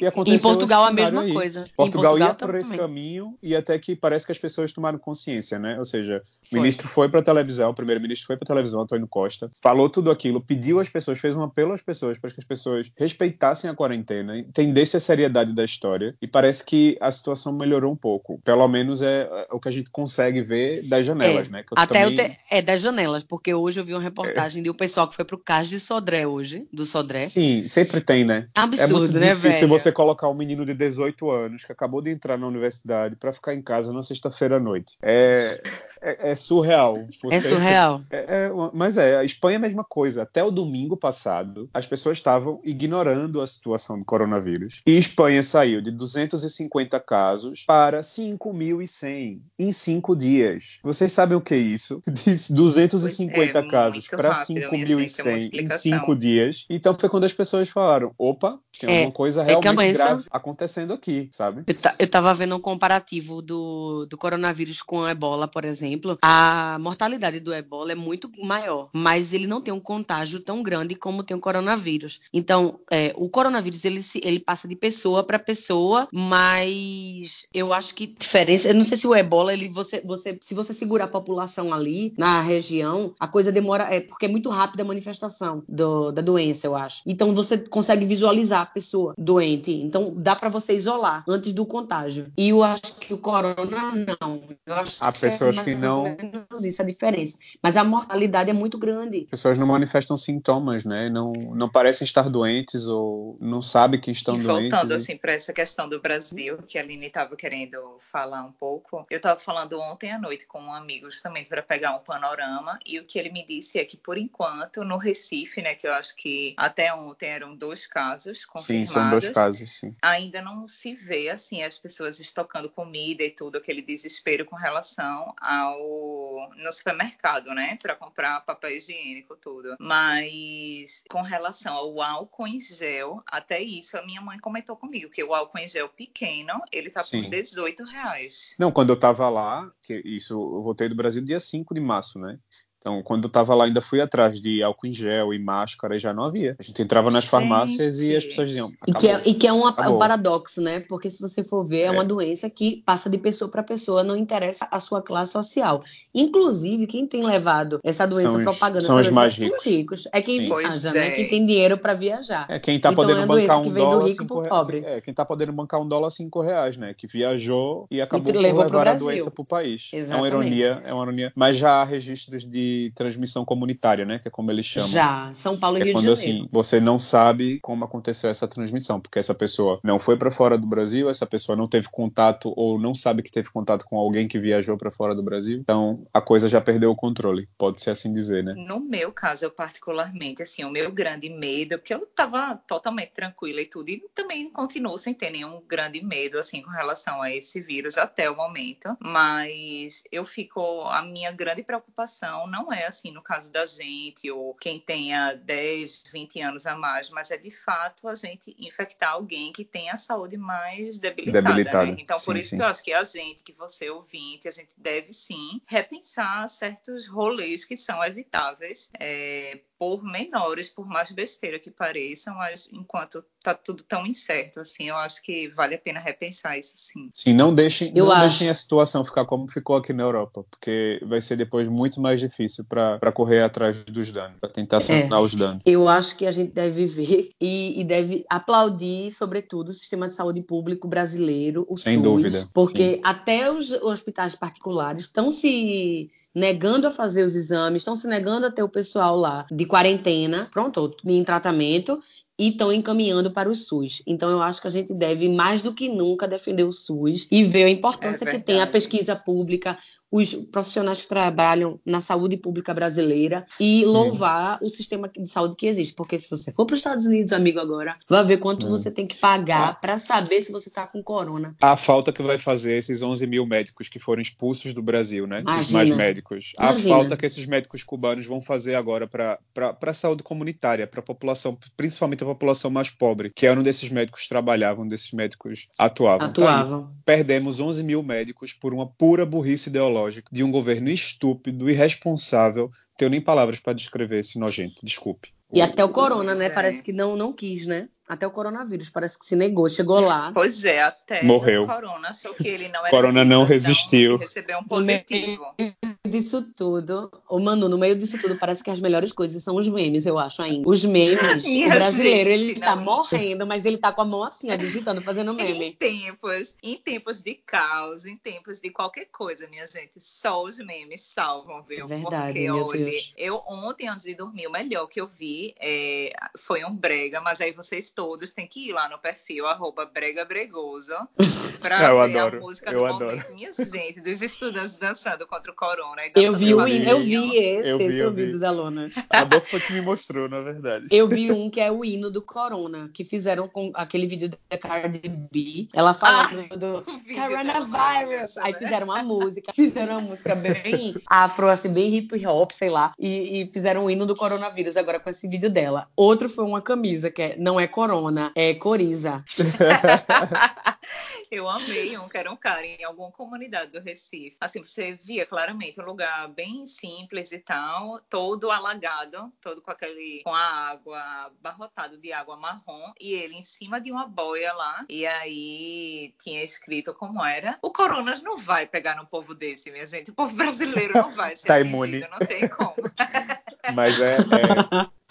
E, 0.00 0.06
aconteceu 0.06 0.34
em 0.34 0.38
Portugal 0.38 0.84
a 0.84 0.92
mesma 0.92 1.22
aí. 1.22 1.32
coisa. 1.32 1.63
Portugal, 1.70 2.12
Portugal 2.12 2.18
ia 2.18 2.34
por 2.34 2.54
esse 2.54 2.76
caminho 2.76 3.38
e 3.42 3.54
até 3.54 3.78
que 3.78 3.96
parece 3.96 4.26
que 4.26 4.32
as 4.32 4.38
pessoas 4.38 4.72
tomaram 4.72 4.98
consciência, 4.98 5.58
né? 5.58 5.78
Ou 5.78 5.84
seja, 5.84 6.22
O 6.52 6.56
ministro 6.56 6.88
foi 6.88 7.08
para 7.08 7.20
a 7.20 7.22
televisão, 7.22 7.70
o 7.70 7.74
primeiro-ministro 7.74 8.26
foi 8.26 8.36
para 8.36 8.44
a 8.44 8.46
televisão, 8.54 8.82
Antônio 8.82 9.06
Costa, 9.08 9.50
falou 9.62 9.88
tudo 9.88 10.10
aquilo, 10.10 10.40
pediu 10.40 10.80
às 10.80 10.88
pessoas, 10.88 11.18
fez 11.18 11.36
um 11.36 11.42
apelo 11.42 11.72
às 11.72 11.82
pessoas 11.82 12.18
para 12.18 12.30
que 12.30 12.40
as 12.40 12.46
pessoas 12.46 12.90
respeitassem 12.96 13.70
a 13.70 13.74
quarentena, 13.74 14.38
entendessem 14.38 14.98
a 14.98 15.00
seriedade 15.00 15.54
da 15.54 15.64
história 15.64 16.14
e 16.20 16.26
parece 16.26 16.64
que 16.64 16.96
a 17.00 17.10
situação 17.10 17.52
melhorou 17.52 17.92
um 17.92 17.96
pouco. 17.96 18.40
Pelo 18.44 18.66
menos 18.68 19.02
é, 19.02 19.28
é 19.50 19.54
o 19.54 19.60
que 19.60 19.68
a 19.68 19.72
gente 19.72 19.90
consegue 19.90 20.42
ver 20.42 20.86
das 20.88 21.06
janelas, 21.06 21.48
é, 21.48 21.50
né? 21.50 21.64
até 21.76 22.04
também... 22.04 22.30
te... 22.30 22.38
é 22.50 22.62
das 22.62 22.80
janelas, 22.80 23.24
porque 23.24 23.54
hoje 23.54 23.80
eu 23.80 23.84
vi 23.84 23.94
uma 23.94 24.00
reportagem 24.00 24.60
é. 24.60 24.62
de 24.64 24.70
um 24.70 24.74
pessoal 24.74 25.08
que 25.08 25.14
foi 25.14 25.24
pro 25.24 25.38
Cais 25.38 25.68
de 25.68 25.80
Sodré 25.80 26.26
hoje, 26.26 26.66
do 26.72 26.86
Sodré. 26.86 27.26
Sim, 27.26 27.66
sempre 27.68 28.00
tem, 28.00 28.24
né? 28.24 28.48
Absurdo, 28.54 28.94
é 28.94 28.98
muito 28.98 29.12
né, 29.18 29.34
difícil 29.34 29.52
velho? 29.52 29.68
você 29.68 29.92
colocar 29.92 30.28
um 30.28 30.34
menino 30.34 30.64
de 30.64 30.74
18 30.74 31.30
anos 31.30 31.64
que 31.64 31.72
acabou 31.72 32.02
de 32.02 32.10
entrar 32.10 32.38
na 32.38 32.46
universidade 32.46 33.16
para 33.16 33.32
ficar 33.32 33.54
em 33.54 33.62
casa 33.62 33.92
na 33.92 34.02
sexta-feira 34.02 34.56
à 34.56 34.60
noite. 34.60 34.96
É, 35.02 35.62
é, 36.04 36.30
é 36.32 36.36
surreal. 36.36 37.06
Você... 37.22 37.36
É 37.36 37.40
surreal. 37.40 38.00
É, 38.10 38.46
é, 38.46 38.50
mas 38.72 38.96
é, 38.96 39.16
a 39.16 39.24
Espanha 39.24 39.56
é 39.56 39.58
a 39.58 39.60
mesma 39.60 39.82
coisa. 39.82 40.22
Até 40.22 40.44
o 40.44 40.50
domingo 40.50 40.96
passado, 40.96 41.68
as 41.72 41.86
pessoas 41.86 42.18
estavam 42.18 42.60
ignorando 42.62 43.40
a 43.40 43.46
situação 43.46 43.98
do 43.98 44.04
coronavírus. 44.04 44.82
E 44.86 44.96
Espanha 44.96 45.42
saiu 45.42 45.80
de 45.80 45.90
250 45.90 47.00
casos 47.00 47.64
para 47.66 48.02
5.100 48.02 49.40
em 49.58 49.72
cinco 49.72 50.14
dias. 50.14 50.78
Vocês 50.82 51.12
sabem 51.12 51.36
o 51.36 51.40
que 51.40 51.54
é 51.54 51.58
isso? 51.58 52.02
De 52.06 52.54
250 52.54 53.58
é, 53.58 53.68
casos 53.68 54.06
para 54.06 54.32
5.100 54.32 55.50
em 55.52 55.68
cinco 55.70 56.14
dias. 56.14 56.66
Então 56.68 56.94
foi 56.94 57.08
quando 57.08 57.24
as 57.24 57.32
pessoas 57.32 57.68
falaram: 57.68 58.12
opa, 58.18 58.58
tem 58.80 58.90
é, 58.90 58.98
alguma 58.98 59.12
coisa 59.12 59.42
é 59.42 59.46
realmente 59.46 59.92
grave 59.92 60.24
acontecendo 60.30 60.92
aqui, 60.92 61.28
sabe? 61.30 61.64
Eu, 61.66 61.74
eu 61.98 62.08
tava 62.08 62.32
vendo 62.34 62.56
um 62.56 62.60
comparativo 62.60 63.40
do, 63.40 64.06
do 64.06 64.16
coronavírus 64.16 64.82
com 64.82 65.04
a 65.04 65.10
ebola, 65.10 65.46
por 65.48 65.64
exemplo. 65.64 66.18
A 66.22 66.76
mortalidade 66.80 67.40
do 67.40 67.52
ebola 67.52 67.92
é 67.92 67.94
muito 67.94 68.30
maior, 68.42 68.90
mas 68.92 69.32
ele 69.32 69.46
não 69.46 69.60
tem 69.60 69.72
um 69.72 69.80
contágio 69.80 70.40
tão 70.40 70.62
grande 70.62 70.94
como 70.94 71.22
tem 71.22 71.36
o 71.36 71.40
coronavírus. 71.40 72.20
Então, 72.32 72.80
é, 72.90 73.12
o 73.16 73.28
coronavírus 73.28 73.84
ele, 73.84 74.00
ele 74.22 74.40
passa 74.40 74.66
de 74.68 74.76
pessoa 74.76 75.22
para 75.24 75.38
pessoa, 75.38 76.08
mas 76.12 77.46
eu 77.52 77.72
acho 77.72 77.94
que 77.94 78.06
diferença. 78.06 78.68
Eu 78.68 78.74
não 78.74 78.84
sei 78.84 78.96
se 78.96 79.06
o 79.06 79.14
ebola, 79.14 79.52
ele, 79.52 79.68
você, 79.68 80.00
você, 80.00 80.38
se 80.40 80.54
você 80.54 80.72
segurar 80.72 81.04
a 81.04 81.08
população 81.08 81.72
ali 81.72 82.12
na 82.16 82.40
região, 82.40 83.14
a 83.18 83.28
coisa 83.28 83.52
demora. 83.52 83.84
É 83.94 84.00
porque 84.00 84.26
é 84.26 84.28
muito 84.28 84.48
rápida 84.48 84.82
a 84.82 84.86
manifestação 84.86 85.62
do, 85.68 86.10
da 86.10 86.22
doença, 86.22 86.66
eu 86.66 86.74
acho. 86.74 87.02
Então 87.06 87.34
você 87.34 87.58
consegue 87.58 88.04
visualizar 88.04 88.63
a 88.64 88.66
pessoa 88.66 89.14
doente. 89.16 89.72
Então 89.72 90.12
dá 90.16 90.34
para 90.34 90.48
você 90.48 90.74
isolar 90.74 91.24
antes 91.28 91.52
do 91.52 91.64
contágio. 91.64 92.32
E 92.36 92.48
eu 92.48 92.62
acho 92.62 92.96
que 92.96 93.14
o 93.14 93.18
corona 93.18 93.92
não. 94.20 94.42
Eu 94.66 94.74
acho 94.74 94.96
Há 95.00 95.12
pessoas 95.12 95.60
que, 95.60 95.70
é 95.70 95.74
que 95.74 95.80
não. 95.80 96.16
Isso 96.62 96.82
é 96.82 96.84
a 96.84 96.88
diferença. 96.88 97.38
Mas 97.62 97.76
a 97.76 97.84
mortalidade 97.84 98.50
é 98.50 98.52
muito 98.52 98.78
grande. 98.78 99.26
Pessoas 99.30 99.58
não 99.58 99.66
manifestam 99.66 100.16
sintomas, 100.16 100.84
né? 100.84 101.08
Não, 101.08 101.32
não 101.32 101.68
parecem 101.68 102.04
estar 102.04 102.28
doentes 102.28 102.86
ou 102.86 103.36
não 103.40 103.62
sabem 103.62 104.00
que 104.00 104.10
estão 104.10 104.36
e 104.36 104.42
doentes. 104.42 104.70
Voltando 104.70 104.92
e... 104.92 104.96
assim 104.96 105.16
para 105.16 105.32
essa 105.32 105.52
questão 105.52 105.88
do 105.88 106.00
Brasil, 106.00 106.58
que 106.66 106.78
a 106.78 106.82
Aline 106.82 107.06
estava 107.06 107.36
querendo 107.36 107.96
falar 108.00 108.42
um 108.42 108.52
pouco. 108.52 109.04
Eu 109.10 109.16
estava 109.16 109.38
falando 109.38 109.78
ontem 109.80 110.10
à 110.10 110.18
noite 110.18 110.46
com 110.46 110.60
um 110.60 110.72
amigo 110.72 111.10
justamente 111.10 111.48
para 111.48 111.62
pegar 111.62 111.94
um 111.94 112.00
panorama 112.00 112.78
e 112.84 112.98
o 112.98 113.04
que 113.04 113.18
ele 113.18 113.30
me 113.30 113.44
disse 113.44 113.78
é 113.78 113.84
que 113.84 113.96
por 113.96 114.18
enquanto 114.18 114.84
no 114.84 114.96
Recife, 114.96 115.62
né, 115.62 115.74
que 115.74 115.86
eu 115.86 115.94
acho 115.94 116.14
que 116.16 116.54
até 116.56 116.92
ontem 116.94 117.28
eram 117.28 117.56
dois 117.56 117.86
casos 117.86 118.44
confirmados. 118.54 118.64
Sim, 118.64 118.86
são 118.86 119.10
dois 119.10 119.28
casos, 119.30 119.76
sim. 119.76 119.90
Ainda 120.00 120.40
não 120.40 120.68
se 120.68 120.94
vê 120.94 121.28
assim 121.28 121.62
as 121.62 121.78
pessoas 121.78 122.20
estocando 122.20 122.70
comida 122.70 123.24
e 123.24 123.30
tudo 123.30 123.58
aquele 123.58 123.82
desespero 123.82 124.44
com 124.44 124.56
relação 124.56 125.34
ao 125.40 126.14
no 126.56 126.72
supermercado, 126.72 127.52
né, 127.54 127.76
para 127.80 127.96
comprar 127.96 128.40
papel 128.42 128.70
higiênico 128.70 129.36
tudo. 129.36 129.76
Mas 129.78 131.02
com 131.10 131.22
relação 131.22 131.74
ao 131.74 132.00
álcool 132.00 132.46
em 132.46 132.60
gel, 132.60 133.22
até 133.26 133.60
isso 133.60 133.96
a 133.96 134.04
minha 134.04 134.20
mãe 134.20 134.38
comentou 134.38 134.76
comigo 134.76 135.10
que 135.10 135.24
o 135.24 135.34
álcool 135.34 135.58
em 135.58 135.68
gel 135.68 135.88
pequeno, 135.88 136.60
ele 136.70 136.90
tá 136.90 137.02
sim. 137.02 137.22
por 137.22 137.30
18 137.30 137.84
reais. 137.84 138.54
Não, 138.58 138.70
quando 138.70 138.90
eu 138.90 138.98
tava 138.98 139.28
lá, 139.28 139.70
que 139.82 139.94
isso 140.04 140.34
eu 140.34 140.62
voltei 140.62 140.88
do 140.88 140.94
Brasil 140.94 141.24
dia 141.24 141.40
5 141.40 141.74
de 141.74 141.80
março, 141.80 142.18
né? 142.18 142.38
Então, 142.84 143.02
quando 143.02 143.24
eu 143.24 143.28
estava 143.28 143.54
lá, 143.54 143.64
ainda 143.64 143.80
fui 143.80 143.98
atrás 143.98 144.38
de 144.38 144.62
álcool 144.62 144.86
em 144.88 144.92
gel 144.92 145.32
e 145.32 145.38
máscara 145.38 145.96
e 145.96 145.98
já 145.98 146.12
não 146.12 146.22
havia. 146.22 146.54
A 146.58 146.62
gente 146.62 146.82
entrava 146.82 147.10
nas 147.10 147.22
gente. 147.22 147.30
farmácias 147.30 147.98
e 147.98 148.14
as 148.14 148.26
pessoas 148.26 148.48
diziam. 148.48 148.70
E 148.86 148.92
que 148.92 149.08
é, 149.08 149.22
e 149.24 149.32
que 149.32 149.46
é 149.46 149.52
um, 149.54 149.66
um, 149.66 149.96
paradoxo, 149.98 150.60
né? 150.60 150.80
Porque 150.80 151.08
se 151.08 151.18
você 151.18 151.42
for 151.42 151.62
ver, 151.62 151.78
é, 151.78 151.84
é 151.84 151.90
uma 151.90 152.04
doença 152.04 152.50
que 152.50 152.82
passa 152.84 153.08
de 153.08 153.16
pessoa 153.16 153.50
para 153.50 153.62
pessoa, 153.62 154.04
não 154.04 154.14
interessa 154.14 154.68
a 154.70 154.78
sua 154.78 155.00
classe 155.00 155.32
social. 155.32 155.82
Inclusive, 156.14 156.86
quem 156.86 157.06
tem 157.06 157.24
levado 157.24 157.80
essa 157.82 158.06
doença 158.06 158.32
são 158.32 158.42
propaganda 158.42 158.82
são 158.82 159.00
os 159.00 159.08
mais 159.08 159.34
ricos. 159.34 159.64
ricos. 159.64 160.08
É 160.12 160.20
quem 160.20 160.40
viaja, 160.40 160.92
né? 160.92 161.10
Quem 161.12 161.26
tem 161.26 161.46
dinheiro 161.46 161.78
para 161.78 161.94
viajar. 161.94 162.44
É 162.50 162.58
quem 162.58 162.76
está 162.76 162.92
então, 162.92 163.02
podendo 163.02 163.22
é 163.22 163.26
bancar 163.26 163.62
um 163.62 163.72
dólar. 163.72 164.10
Cinco 164.10 164.40
re... 164.40 164.48
pobre. 164.50 164.82
É, 164.84 165.00
quem 165.00 165.12
está 165.12 165.24
podendo 165.24 165.52
bancar 165.54 165.80
um 165.80 165.88
dólar 165.88 166.10
cinco 166.10 166.42
reais, 166.42 166.76
né? 166.76 166.92
Que 166.92 167.06
viajou 167.06 167.86
e 167.90 168.02
acabou 168.02 168.28
e 168.28 168.32
por 168.34 168.38
levar 168.38 168.88
a 168.88 168.94
doença 168.94 169.30
para 169.30 169.40
o 169.40 169.46
país. 169.46 169.88
Exatamente. 169.90 170.12
É 170.12 170.36
uma 170.36 170.44
ironia, 170.44 170.82
é 170.84 170.92
uma 170.92 171.02
ironia. 171.04 171.32
Mas 171.34 171.56
já 171.56 171.80
há 171.80 171.84
registros 171.84 172.44
de 172.44 172.73
transmissão 172.94 173.44
comunitária, 173.44 174.04
né? 174.04 174.18
Que 174.18 174.28
é 174.28 174.30
como 174.30 174.50
eles 174.50 174.66
chamam. 174.66 174.88
Já, 174.88 175.32
São 175.34 175.58
Paulo 175.58 175.78
e 175.78 175.82
é 175.82 175.84
Rio 175.84 175.94
quando, 175.94 176.14
de 176.14 176.20
Janeiro. 176.20 176.38
Assim, 176.44 176.48
você 176.52 176.80
não 176.80 176.98
sabe 176.98 177.60
como 177.60 177.84
aconteceu 177.84 178.30
essa 178.30 178.48
transmissão, 178.48 179.00
porque 179.00 179.18
essa 179.18 179.34
pessoa 179.34 179.80
não 179.82 179.98
foi 179.98 180.16
para 180.16 180.30
fora 180.30 180.58
do 180.58 180.66
Brasil, 180.66 181.08
essa 181.08 181.26
pessoa 181.26 181.56
não 181.56 181.68
teve 181.68 181.88
contato 181.90 182.52
ou 182.56 182.78
não 182.78 182.94
sabe 182.94 183.22
que 183.22 183.30
teve 183.30 183.50
contato 183.50 183.84
com 183.84 183.98
alguém 183.98 184.28
que 184.28 184.38
viajou 184.38 184.76
para 184.76 184.90
fora 184.90 185.14
do 185.14 185.22
Brasil. 185.22 185.58
Então, 185.58 186.06
a 186.12 186.20
coisa 186.20 186.48
já 186.48 186.60
perdeu 186.60 186.90
o 186.90 186.96
controle, 186.96 187.48
pode 187.56 187.80
ser 187.80 187.90
assim 187.90 188.12
dizer, 188.12 188.44
né? 188.44 188.54
No 188.56 188.80
meu 188.80 189.12
caso, 189.12 189.44
eu 189.44 189.50
particularmente, 189.50 190.42
assim, 190.42 190.64
o 190.64 190.70
meu 190.70 190.90
grande 190.90 191.28
medo, 191.28 191.78
porque 191.78 191.94
eu 191.94 192.04
estava 192.04 192.56
totalmente 192.66 193.12
tranquila 193.12 193.60
e 193.60 193.66
tudo, 193.66 193.88
e 193.88 194.02
também 194.14 194.50
continuo 194.50 194.98
sem 194.98 195.14
ter 195.14 195.30
nenhum 195.30 195.62
grande 195.66 196.02
medo, 196.04 196.38
assim, 196.38 196.62
com 196.62 196.70
relação 196.70 197.20
a 197.22 197.30
esse 197.30 197.60
vírus 197.60 197.98
até 197.98 198.30
o 198.30 198.36
momento, 198.36 198.96
mas 199.02 200.02
eu 200.10 200.24
fico, 200.24 200.82
a 200.82 201.02
minha 201.02 201.32
grande 201.32 201.62
preocupação 201.62 202.46
não 202.46 202.63
é, 202.72 202.86
assim, 202.86 203.10
no 203.10 203.22
caso 203.22 203.44
caso 203.44 203.52
da 203.52 203.66
gente, 203.66 204.30
ou 204.30 204.54
quem 204.54 204.78
tenha 204.78 205.34
10, 205.34 206.04
20 206.12 206.40
anos 206.40 206.66
a 206.66 206.76
mais, 206.76 207.10
mas 207.10 207.30
é 207.30 207.36
de 207.36 207.50
fato 207.50 208.08
a 208.08 208.14
gente 208.14 208.54
infectar 208.58 209.12
alguém 209.12 209.52
que 209.52 209.64
tem 209.64 209.90
a 209.90 209.96
saúde 209.96 210.36
mais 210.36 210.98
debilitada. 210.98 211.48
debilitada. 211.48 211.86
Né? 211.86 211.96
Então, 211.98 212.16
sim, 212.16 212.24
por 212.24 212.36
isso 212.36 212.50
sim. 212.50 212.56
que 212.56 212.62
eu 212.62 212.66
acho 212.66 212.84
que 212.84 212.92
a 212.92 213.02
gente, 213.02 213.42
que 213.42 213.52
você 213.52 213.90
ouvinte, 213.90 214.48
a 214.48 214.50
gente 214.50 214.70
deve 214.76 215.12
sim 215.12 215.60
repensar 215.66 216.48
certos 216.48 217.06
rolês 217.08 217.64
que 217.64 217.76
são 217.76 218.02
evitáveis. 218.04 218.90
É, 218.98 219.60
por 219.78 220.02
menores, 220.02 220.70
por 220.70 220.86
mais 220.86 221.10
besteira 221.10 221.58
que 221.58 221.70
pareçam, 221.70 222.34
mas 222.36 222.68
enquanto 222.72 223.24
tá 223.44 223.54
tudo 223.54 223.82
tão 223.82 224.06
incerto, 224.06 224.60
assim, 224.60 224.88
eu 224.88 224.96
acho 224.96 225.22
que 225.22 225.48
vale 225.48 225.74
a 225.74 225.78
pena 225.78 226.00
repensar 226.00 226.58
isso, 226.58 226.72
sim. 226.76 227.10
Sim, 227.12 227.34
não 227.34 227.54
deixem, 227.54 227.92
eu 227.94 228.06
não 228.06 228.12
acho. 228.12 228.20
deixem 228.22 228.48
a 228.48 228.54
situação 228.54 229.04
ficar 229.04 229.26
como 229.26 229.46
ficou 229.50 229.76
aqui 229.76 229.92
na 229.92 230.02
Europa, 230.02 230.46
porque 230.50 230.98
vai 231.04 231.20
ser 231.20 231.36
depois 231.36 231.68
muito 231.68 232.00
mais 232.00 232.18
difícil 232.18 232.64
para 232.64 233.12
correr 233.12 233.42
atrás 233.42 233.84
dos 233.84 234.10
danos, 234.10 234.38
para 234.40 234.48
tentar 234.48 234.80
sanar 234.80 235.20
é, 235.20 235.22
os 235.22 235.34
danos. 235.34 235.62
Eu 235.66 235.86
acho 235.86 236.16
que 236.16 236.24
a 236.24 236.32
gente 236.32 236.52
deve 236.52 236.86
ver 236.86 237.32
e, 237.38 237.78
e, 237.78 237.84
deve 237.84 238.24
aplaudir, 238.30 239.12
sobretudo, 239.12 239.68
o 239.68 239.74
sistema 239.74 240.08
de 240.08 240.14
saúde 240.14 240.40
público 240.40 240.88
brasileiro, 240.88 241.66
o 241.68 241.76
Sem 241.76 241.96
SUS, 241.96 242.02
dúvida. 242.02 242.48
Porque 242.54 242.94
sim. 242.94 243.00
até 243.04 243.52
os 243.52 243.72
hospitais 243.72 244.34
particulares 244.34 245.02
estão 245.02 245.30
se 245.30 246.10
negando 246.34 246.88
a 246.88 246.90
fazer 246.90 247.22
os 247.22 247.36
exames, 247.36 247.82
estão 247.82 247.94
se 247.94 248.08
negando 248.08 248.46
a 248.46 248.50
ter 248.50 248.62
o 248.62 248.68
pessoal 248.68 249.16
lá 249.16 249.46
de 249.50 249.64
quarentena, 249.64 250.48
pronto, 250.50 250.96
em 251.04 251.22
tratamento, 251.22 252.00
e 252.38 252.48
estão 252.48 252.72
encaminhando 252.72 253.30
para 253.30 253.48
o 253.48 253.54
SUS. 253.54 254.02
Então, 254.06 254.30
eu 254.30 254.42
acho 254.42 254.60
que 254.60 254.66
a 254.66 254.70
gente 254.70 254.92
deve, 254.92 255.28
mais 255.28 255.62
do 255.62 255.72
que 255.72 255.88
nunca, 255.88 256.26
defender 256.26 256.64
o 256.64 256.72
SUS 256.72 257.28
e 257.30 257.44
ver 257.44 257.64
a 257.64 257.70
importância 257.70 258.28
é 258.28 258.30
que 258.30 258.40
tem 258.40 258.60
a 258.60 258.66
pesquisa 258.66 259.14
pública, 259.14 259.78
os 260.14 260.32
profissionais 260.32 261.02
que 261.02 261.08
trabalham 261.08 261.80
na 261.84 262.00
saúde 262.00 262.36
pública 262.36 262.72
brasileira 262.72 263.44
e 263.58 263.84
louvar 263.84 264.60
o 264.62 264.68
sistema 264.68 265.08
de 265.08 265.28
saúde 265.28 265.56
que 265.56 265.66
existe. 265.66 265.92
Porque 265.92 266.16
se 266.16 266.30
você 266.30 266.52
for 266.52 266.64
para 266.64 266.74
os 266.74 266.78
Estados 266.78 267.04
Unidos, 267.04 267.32
amigo, 267.32 267.58
agora, 267.58 267.96
vai 268.08 268.22
ver 268.22 268.36
quanto 268.36 268.68
você 268.68 268.92
tem 268.92 269.08
que 269.08 269.16
pagar 269.16 269.70
ah. 269.70 269.74
para 269.74 269.98
saber 269.98 270.40
se 270.40 270.52
você 270.52 270.68
está 270.68 270.86
com 270.86 271.02
corona. 271.02 271.56
A 271.60 271.76
falta 271.76 272.12
que 272.12 272.22
vai 272.22 272.38
fazer 272.38 272.76
esses 272.78 273.02
11 273.02 273.26
mil 273.26 273.44
médicos 273.44 273.88
que 273.88 273.98
foram 273.98 274.22
expulsos 274.22 274.72
do 274.72 274.80
Brasil, 274.80 275.26
né? 275.26 275.40
Imagina. 275.40 275.62
Os 275.62 275.70
mais 275.72 275.90
médicos. 275.90 276.52
Imagina. 276.60 276.94
A 276.94 276.96
falta 276.96 277.16
que 277.16 277.26
esses 277.26 277.44
médicos 277.44 277.82
cubanos 277.82 278.24
vão 278.24 278.40
fazer 278.40 278.76
agora 278.76 279.08
para 279.08 279.40
a 279.82 279.94
saúde 279.94 280.22
comunitária, 280.22 280.86
para 280.86 281.00
a 281.00 281.02
população, 281.02 281.58
principalmente 281.76 282.22
a 282.22 282.26
população 282.26 282.70
mais 282.70 282.88
pobre, 282.88 283.32
que 283.34 283.48
eram 283.48 283.64
desses 283.64 283.90
médicos 283.90 284.28
trabalhavam, 284.28 284.86
desses 284.86 285.10
médicos 285.10 285.66
atuavam. 285.76 286.28
Atuavam. 286.28 286.82
Tá 286.84 286.92
Perdemos 287.04 287.58
11 287.58 287.82
mil 287.82 288.00
médicos 288.00 288.52
por 288.52 288.72
uma 288.72 288.86
pura 288.86 289.26
burrice 289.26 289.68
ideológica 289.68 290.03
de 290.30 290.44
um 290.44 290.50
governo 290.50 290.88
estúpido, 290.90 291.70
irresponsável. 291.70 292.70
Tenho 292.96 293.10
nem 293.10 293.20
palavras 293.20 293.60
para 293.60 293.72
descrever 293.72 294.18
esse 294.18 294.38
nojento, 294.38 294.84
desculpe. 294.84 295.32
E 295.54 295.62
até 295.62 295.84
o 295.84 295.88
corona, 295.88 296.34
né? 296.34 296.46
É. 296.46 296.50
Parece 296.50 296.82
que 296.82 296.92
não, 296.92 297.16
não 297.16 297.32
quis, 297.32 297.66
né? 297.66 297.88
Até 298.06 298.26
o 298.26 298.30
coronavírus 298.30 298.90
parece 298.90 299.18
que 299.18 299.24
se 299.24 299.34
negou, 299.34 299.68
chegou 299.70 299.98
lá. 299.98 300.30
Pois 300.34 300.62
é, 300.66 300.82
até 300.82 301.22
Morreu. 301.22 301.62
o 301.62 301.66
corona 301.66 302.10
achou 302.10 302.34
que 302.34 302.46
ele 302.46 302.68
não 302.68 302.80
era. 302.80 302.90
Corona 302.90 303.24
não 303.24 303.44
resistiu. 303.44 304.18
Recebeu 304.18 304.58
um 304.58 304.64
positivo. 304.64 305.42
No 305.58 305.64
meio 305.64 305.96
disso 306.06 306.42
tudo, 306.42 307.10
o 307.28 307.40
Manu, 307.40 307.66
no 307.66 307.78
meio 307.78 307.96
disso 307.96 308.20
tudo, 308.20 308.36
parece 308.36 308.62
que 308.62 308.70
as 308.70 308.78
melhores 308.78 309.10
coisas 309.10 309.42
são 309.42 309.56
os 309.56 309.66
memes, 309.66 310.04
eu 310.04 310.18
acho 310.18 310.42
ainda. 310.42 310.68
Os 310.68 310.84
memes. 310.84 311.18
o 311.44 311.68
brasileiro, 311.68 312.30
gente, 312.30 312.50
ele 312.50 312.60
tá 312.60 312.76
morrendo, 312.76 313.46
mas 313.46 313.64
ele 313.64 313.78
tá 313.78 313.90
com 313.90 314.02
a 314.02 314.04
mão 314.04 314.22
assim, 314.22 314.52
ó, 314.52 314.56
digitando, 314.56 315.00
fazendo 315.00 315.32
meme. 315.34 315.64
Em 315.64 315.72
tempos, 315.72 316.56
em 316.62 316.76
tempos 316.76 317.22
de 317.22 317.34
caos, 317.34 318.04
em 318.04 318.18
tempos 318.18 318.60
de 318.60 318.68
qualquer 318.68 319.06
coisa, 319.06 319.48
minha 319.48 319.66
gente, 319.66 319.92
só 319.98 320.44
os 320.44 320.58
memes 320.58 321.00
salvam, 321.00 321.62
viu? 321.62 321.86
Verdade, 321.86 322.26
Porque, 322.26 322.40
meu 322.40 322.66
olha, 322.66 322.84
Deus. 322.84 323.14
eu 323.16 323.42
ontem, 323.48 323.88
antes 323.88 324.04
de 324.04 324.14
dormir, 324.14 324.46
o 324.46 324.52
melhor 324.52 324.86
que 324.86 325.00
eu 325.00 325.08
vi 325.08 325.43
é, 325.60 326.12
foi 326.38 326.64
um 326.64 326.74
brega, 326.74 327.20
mas 327.20 327.40
aí 327.40 327.52
vocês 327.52 327.90
todos 327.90 328.32
têm 328.32 328.46
que 328.46 328.68
ir 328.68 328.72
lá 328.72 328.88
no 328.88 328.98
perfil 328.98 329.46
arroba 329.46 329.84
brega 329.86 330.24
bregoso 330.24 330.94
pra 331.60 331.88
Eu 331.88 331.96
ver 332.06 332.16
adoro, 332.18 332.36
a 332.38 332.40
música 332.40 332.70
eu 332.70 332.78
do 332.78 332.84
adoro. 332.86 333.04
momento. 333.06 333.34
Minha 333.34 333.50
gente, 333.52 334.00
dos 334.00 334.22
estudantes 334.22 334.76
dançando 334.76 335.26
contra 335.26 335.50
o 335.50 335.54
corona. 335.54 336.02
e 336.06 336.10
Eu 336.14 336.34
vi, 336.34 336.54
o, 336.54 336.60
eu 336.60 336.66
vi 336.66 336.76
esse, 336.76 336.88
Eu 336.90 337.78
vi, 337.78 337.86
esse 337.86 337.98
eu 337.98 338.12
vi 338.12 338.30
dos 338.30 338.42
alunos. 338.42 338.94
A 339.10 339.20
Adolfo 339.20 339.46
foi 339.50 339.60
que 339.60 339.72
me 339.72 339.80
mostrou, 339.80 340.28
na 340.28 340.40
verdade. 340.40 340.86
Eu 340.90 341.08
vi 341.08 341.30
um 341.32 341.50
que 341.50 341.60
é 341.60 341.70
o 341.70 341.84
hino 341.84 342.10
do 342.10 342.22
Corona, 342.22 342.90
que 342.92 343.04
fizeram 343.04 343.48
com 343.48 343.70
aquele 343.74 344.06
vídeo 344.06 344.28
da 344.28 344.58
Cardi 344.58 345.08
B. 345.08 345.68
Ela 345.74 345.94
falando 345.94 346.46
Ah, 346.50 346.56
do 346.56 346.78
o 346.90 346.98
vídeo 346.98 347.28
dela 347.28 347.62
coronavirus. 347.64 348.38
Aí 348.38 348.52
né? 348.52 348.58
fizeram 348.58 348.86
uma 348.86 349.02
música, 349.02 349.52
fizeram 349.52 349.98
uma 349.98 350.00
música 350.00 350.34
bem 350.34 350.94
afro, 351.08 351.48
assim, 351.48 351.68
bem 351.68 351.94
hip 351.94 352.26
hop, 352.26 352.50
sei 352.52 352.70
lá. 352.70 352.92
E, 352.98 353.42
e 353.42 353.46
fizeram 353.46 353.84
o 353.84 353.90
hino 353.90 354.06
do 354.06 354.16
coronavírus 354.16 354.76
agora 354.76 355.00
com 355.00 355.10
esse 355.10 355.26
vídeo 355.34 355.50
dela. 355.50 355.88
Outro 355.96 356.28
foi 356.28 356.44
uma 356.44 356.62
camisa, 356.62 357.10
que 357.10 357.20
é, 357.20 357.36
não 357.36 357.58
é 357.58 357.66
Corona, 357.66 358.30
é 358.36 358.54
Coriza. 358.54 359.24
Eu 361.30 361.48
amei 361.48 361.98
um 361.98 362.08
que 362.08 362.16
era 362.16 362.30
um 362.30 362.36
cara 362.36 362.64
em 362.64 362.84
alguma 362.84 363.10
comunidade 363.10 363.72
do 363.72 363.80
Recife. 363.80 364.36
Assim, 364.40 364.62
você 364.62 364.94
via 364.94 365.26
claramente 365.26 365.80
um 365.80 365.84
lugar 365.84 366.28
bem 366.28 366.64
simples 366.66 367.32
e 367.32 367.38
tal, 367.40 367.98
todo 368.08 368.50
alagado, 368.50 369.32
todo 369.40 369.60
com 369.60 369.70
aquele 369.72 370.20
com 370.22 370.32
a 370.32 370.70
água 370.70 371.00
abarrotado 371.26 371.98
de 371.98 372.12
água 372.12 372.36
marrom 372.36 372.92
e 373.00 373.14
ele 373.14 373.34
em 373.34 373.42
cima 373.42 373.80
de 373.80 373.90
uma 373.90 374.06
boia 374.06 374.52
lá. 374.52 374.84
E 374.88 375.04
aí 375.06 376.14
tinha 376.22 376.44
escrito 376.44 376.94
como 376.94 377.24
era: 377.24 377.58
"O 377.60 377.72
coronas 377.72 378.22
não 378.22 378.36
vai 378.36 378.66
pegar 378.66 378.94
num 378.94 379.06
povo 379.06 379.34
desse, 379.34 379.72
minha 379.72 379.86
gente. 379.86 380.12
O 380.12 380.14
povo 380.14 380.36
brasileiro 380.36 380.92
não 380.94 381.10
vai 381.10 381.34
ser 381.34 381.48
Tá 381.48 381.58
imune. 381.58 382.06
não 382.10 382.18
tem 382.24 382.46
como". 382.46 382.76
Mas 383.74 383.98
é, 384.00 384.16
é 384.18 385.03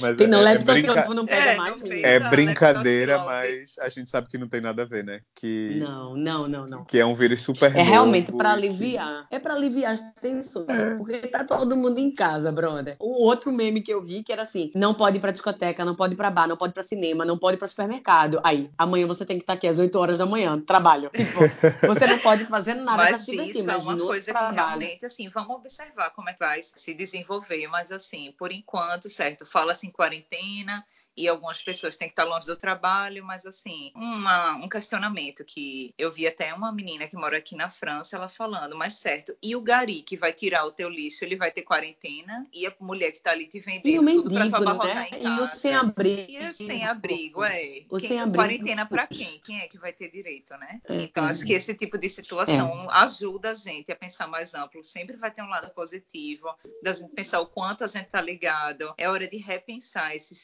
mas 0.00 0.16
Tem 0.16 0.26
não, 0.26 0.38
é, 0.38 0.42
é, 0.42 0.44
leptospirose 0.54 0.94
brinca- 1.00 1.14
não 1.14 1.26
pega 1.26 1.50
É, 1.52 1.56
mais. 1.56 1.80
não 1.80 1.92
é 1.92 2.20
brincadeira, 2.30 3.18
mas 3.24 3.74
a 3.80 3.88
gente 3.88 4.08
sabe 4.10 4.28
que 4.28 4.38
não 4.38 4.48
tem 4.48 4.60
nada 4.60 4.82
a 4.82 4.84
ver, 4.84 5.04
né? 5.04 5.20
Que, 5.34 5.78
Não, 5.80 6.16
não, 6.16 6.48
não, 6.48 6.66
não. 6.66 6.84
que 6.84 6.98
é 6.98 7.06
um 7.06 7.14
vírus 7.14 7.40
super 7.42 7.74
É 7.76 7.82
realmente 7.82 8.32
pra 8.32 8.50
e 8.50 8.60
que- 8.60 8.66
aliviar. 8.68 9.26
É 9.30 9.38
pra 9.38 9.54
aliviar 9.54 9.92
as 9.94 10.00
tensões. 10.20 10.68
É. 10.68 10.94
Porque 10.96 11.18
tá 11.28 11.44
todo 11.44 11.76
mundo 11.76 11.98
em 11.98 12.10
casa, 12.14 12.50
brother. 12.52 12.96
O 12.98 13.24
outro 13.24 13.52
meme 13.52 13.80
que 13.80 13.92
eu 13.92 14.02
vi 14.02 14.22
que 14.22 14.32
era 14.32 14.42
assim: 14.42 14.70
não 14.74 14.94
pode 14.94 15.16
ir 15.18 15.20
pra 15.20 15.30
discoteca, 15.30 15.84
não 15.84 15.94
pode 15.94 16.14
ir 16.14 16.16
pra 16.16 16.30
bar, 16.30 16.46
não 16.46 16.56
pode 16.56 16.72
ir 16.72 16.74
pra 16.74 16.82
cinema, 16.82 17.24
não 17.24 17.38
pode 17.38 17.56
ir 17.56 17.58
pra 17.58 17.68
supermercado. 17.68 18.40
Aí, 18.44 18.70
amanhã 18.76 19.06
você 19.06 19.24
tem 19.24 19.36
que 19.36 19.42
estar 19.42 19.54
aqui 19.54 19.66
às 19.66 19.78
8 19.78 19.96
horas 19.98 20.18
da 20.18 20.26
manhã, 20.26 20.60
trabalho. 20.60 21.10
Tipo, 21.14 21.40
você 21.86 22.06
não 22.06 22.18
pode 22.18 22.44
fazer 22.44 22.74
nada 22.74 23.02
pra 23.02 23.10
Mas 23.12 23.20
se 23.22 23.30
divertir, 23.32 23.56
isso 23.60 23.70
é 23.70 23.76
uma 23.76 23.96
coisa 23.96 24.32
que 24.32 24.54
realmente, 24.54 25.06
assim, 25.06 25.28
vamos 25.28 25.50
observar 25.56 26.10
como 26.10 26.28
é 26.28 26.32
que 26.32 26.38
vai 26.38 26.60
se 26.62 26.94
desenvolver. 26.94 27.66
Mas, 27.68 27.92
assim, 27.92 28.32
por 28.38 28.52
enquanto, 28.52 29.08
certo, 29.08 29.29
fala-se 29.46 29.86
em 29.86 29.90
quarentena 29.90 30.84
e 31.16 31.28
algumas 31.28 31.62
pessoas 31.62 31.96
têm 31.96 32.08
que 32.08 32.12
estar 32.12 32.24
longe 32.24 32.46
do 32.46 32.56
trabalho, 32.56 33.24
mas, 33.24 33.44
assim, 33.46 33.92
uma- 33.94 34.54
um 34.56 34.68
questionamento 34.68 35.44
que 35.44 35.94
eu 35.98 36.10
vi 36.10 36.26
até 36.26 36.52
uma 36.54 36.72
menina 36.72 37.06
que 37.06 37.16
mora 37.16 37.36
aqui 37.38 37.54
na 37.56 37.68
França, 37.68 38.16
ela 38.16 38.28
falando, 38.28 38.76
mas 38.76 38.96
certo, 38.96 39.36
e 39.42 39.54
o 39.56 39.60
gari 39.60 40.02
que 40.02 40.16
vai 40.16 40.32
tirar 40.32 40.64
o 40.64 40.72
teu 40.72 40.88
lixo, 40.88 41.24
ele 41.24 41.36
vai 41.36 41.50
ter 41.50 41.62
quarentena 41.62 42.46
e 42.52 42.66
a 42.66 42.72
mulher 42.80 43.10
que 43.10 43.18
está 43.18 43.32
ali 43.32 43.46
te 43.46 43.58
o 43.58 43.62
vendendo 43.62 44.22
tudo 44.22 44.34
para 44.34 44.44
tu 44.46 44.50
mendigo, 44.50 44.56
abarrotar 44.56 44.94
né? 44.94 45.08
em 45.12 45.22
E 45.24 45.26
o 45.34 45.38
casa. 45.38 45.54
sem-abrigo. 45.54 46.30
E 46.32 46.38
os 46.48 46.56
sem 46.56 46.84
abrigo, 46.86 47.44
é. 47.44 47.84
O 47.88 47.98
Quem- 47.98 48.08
sem-abrigo. 48.08 48.36
Quarentena 48.36 48.86
para 48.86 49.06
quem? 49.06 49.38
Quem 49.40 49.60
é 49.60 49.68
que 49.68 49.78
vai 49.78 49.92
ter 49.92 50.10
direito, 50.10 50.56
né? 50.56 50.80
É, 50.88 51.02
então, 51.02 51.26
é. 51.26 51.30
acho 51.30 51.44
que 51.44 51.52
esse 51.52 51.74
tipo 51.74 51.98
de 51.98 52.08
situação 52.08 52.88
ajuda 52.90 53.50
a 53.50 53.54
gente 53.54 53.90
a 53.92 53.96
pensar 53.96 54.26
mais 54.26 54.54
amplo. 54.54 54.82
Sempre 54.82 55.16
vai 55.16 55.30
ter 55.30 55.42
um 55.42 55.48
lado 55.48 55.70
positivo, 55.70 56.48
da 56.82 56.92
gente 56.92 57.10
pensar 57.10 57.40
o 57.40 57.46
quanto 57.46 57.84
a 57.84 57.86
gente 57.86 58.06
tá 58.08 58.20
ligado. 58.20 58.94
É 58.96 59.08
hora 59.08 59.26
de 59.28 59.36
repensar 59.38 60.14
esses 60.14 60.38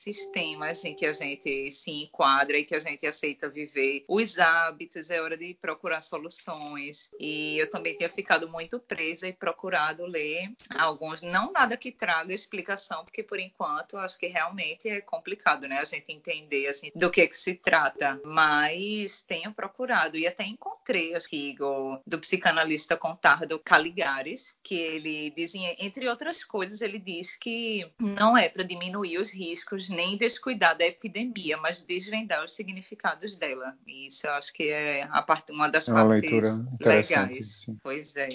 sistemas 0.56 0.84
em 0.84 0.94
que 0.94 1.06
a 1.06 1.12
gente 1.12 1.70
se 1.70 1.90
enquadra 1.90 2.58
e 2.58 2.64
que 2.64 2.74
a 2.74 2.80
gente 2.80 3.06
aceita 3.06 3.48
viver. 3.48 4.04
Os 4.08 4.38
hábitos, 4.38 5.10
é 5.10 5.20
hora 5.20 5.36
de 5.36 5.54
procurar 5.54 6.00
soluções. 6.00 7.10
E 7.20 7.58
eu 7.58 7.68
também 7.68 7.96
tinha 7.96 8.08
ficado 8.08 8.48
muito 8.48 8.78
presa 8.78 9.28
e 9.28 9.32
procurado 9.32 10.06
ler 10.06 10.50
alguns, 10.78 11.22
não 11.22 11.52
nada 11.52 11.76
que 11.76 11.92
traga 11.92 12.32
explicação, 12.32 13.04
porque 13.04 13.22
por 13.22 13.38
enquanto 13.38 13.98
acho 13.98 14.18
que 14.18 14.26
realmente 14.26 14.88
é 14.88 15.00
complicado, 15.00 15.68
né? 15.68 15.78
A 15.78 15.84
gente 15.84 16.12
entender 16.12 16.68
assim 16.68 16.90
do 16.94 17.10
que 17.10 17.26
que 17.26 17.36
se 17.36 17.54
trata. 17.54 18.20
Mas 18.24 19.22
tenho 19.22 19.52
procurado 19.52 20.16
e 20.16 20.26
até 20.26 20.44
encontrei 20.44 21.14
artigo 21.14 22.00
do 22.06 22.18
psicanalista 22.18 22.96
Contardo 22.96 23.58
Caligares, 23.58 24.56
que 24.62 24.74
ele 24.74 25.30
diz, 25.30 25.54
entre 25.78 26.08
outras 26.08 26.44
coisas, 26.44 26.80
ele 26.80 26.98
diz 26.98 27.36
que 27.36 27.90
não 27.98 28.36
é 28.36 28.48
para 28.48 28.62
diminuir 28.62 29.18
os 29.18 29.30
riscos 29.30 29.88
nem 29.88 30.16
descuidar 30.46 30.76
da 30.78 30.86
epidemia, 30.86 31.56
mas 31.56 31.80
desvendar 31.82 32.44
os 32.44 32.52
significados 32.52 33.34
dela. 33.36 33.76
E 33.86 34.06
isso 34.06 34.26
eu 34.26 34.32
acho 34.32 34.52
que 34.52 34.64
é 34.64 35.02
a 35.10 35.20
parte, 35.22 35.52
uma 35.52 35.68
das 35.68 35.88
É 35.88 35.92
uma 35.92 36.04
partes 36.06 36.30
leitura 36.30 36.68
interessante, 36.74 37.32
legais. 37.32 37.60
sim. 37.64 37.76
Pois 37.82 38.16
é. 38.16 38.28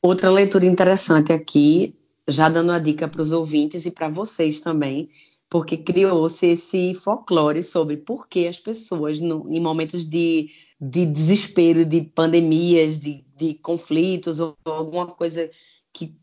Outra 0.00 0.30
leitura 0.30 0.64
interessante 0.64 1.32
aqui, 1.32 1.96
já 2.28 2.48
dando 2.48 2.70
a 2.70 2.78
dica 2.78 3.08
para 3.08 3.20
os 3.20 3.32
ouvintes 3.32 3.84
e 3.86 3.90
para 3.90 4.08
vocês 4.08 4.60
também, 4.60 5.08
porque 5.50 5.76
criou-se 5.76 6.46
esse 6.46 6.94
folclore 6.94 7.62
sobre 7.62 7.96
por 7.96 8.28
que 8.28 8.46
as 8.46 8.60
pessoas, 8.60 9.18
no- 9.20 9.46
em 9.50 9.60
momentos 9.60 10.04
de, 10.04 10.50
de 10.80 11.04
desespero, 11.06 11.84
de 11.84 12.02
pandemias, 12.02 13.00
de, 13.00 13.24
de 13.36 13.54
conflitos 13.54 14.38
ou 14.38 14.56
alguma 14.64 15.06
coisa 15.06 15.50
que 15.92 16.16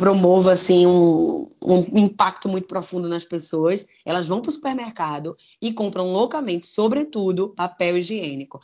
promova 0.00 0.52
assim 0.52 0.86
um, 0.86 1.46
um 1.62 1.98
impacto 1.98 2.48
muito 2.48 2.66
profundo 2.66 3.06
nas 3.06 3.22
pessoas, 3.22 3.86
elas 4.02 4.26
vão 4.26 4.40
para 4.40 4.48
o 4.48 4.52
supermercado 4.52 5.36
e 5.60 5.74
compram 5.74 6.10
loucamente, 6.10 6.66
sobretudo, 6.66 7.50
papel 7.50 7.98
higiênico. 7.98 8.58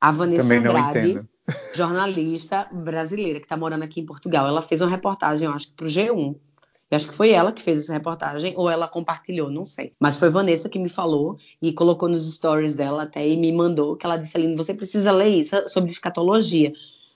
A 0.00 0.10
Vanessa 0.10 0.40
Também 0.40 0.60
não 0.60 0.70
Andrade, 0.70 1.10
entendo. 1.10 1.28
jornalista 1.76 2.66
brasileira 2.72 3.38
que 3.38 3.44
está 3.44 3.58
morando 3.58 3.82
aqui 3.82 4.00
em 4.00 4.06
Portugal. 4.06 4.48
Ela 4.48 4.62
fez 4.62 4.80
uma 4.80 4.88
reportagem, 4.88 5.46
eu 5.46 5.52
acho 5.52 5.66
que 5.66 5.74
para 5.74 5.84
o 5.84 5.90
G1. 5.90 6.34
Eu 6.90 6.96
acho 6.96 7.08
que 7.08 7.14
foi 7.14 7.30
ela 7.30 7.52
que 7.52 7.60
fez 7.60 7.82
essa 7.82 7.92
reportagem, 7.92 8.54
ou 8.56 8.70
ela 8.70 8.88
compartilhou, 8.88 9.50
não 9.50 9.66
sei. 9.66 9.92
Mas 10.00 10.16
foi 10.16 10.30
Vanessa 10.30 10.70
que 10.70 10.78
me 10.78 10.88
falou 10.88 11.36
e 11.60 11.74
colocou 11.74 12.08
nos 12.08 12.34
stories 12.34 12.74
dela 12.74 13.02
até 13.02 13.28
e 13.28 13.36
me 13.36 13.52
mandou, 13.52 13.96
que 13.96 14.06
ela 14.06 14.16
disse, 14.16 14.38
Aline, 14.38 14.56
você 14.56 14.72
precisa 14.72 15.12
ler 15.12 15.28
isso 15.28 15.68
sobre 15.68 15.90
escatologia. 15.90 16.72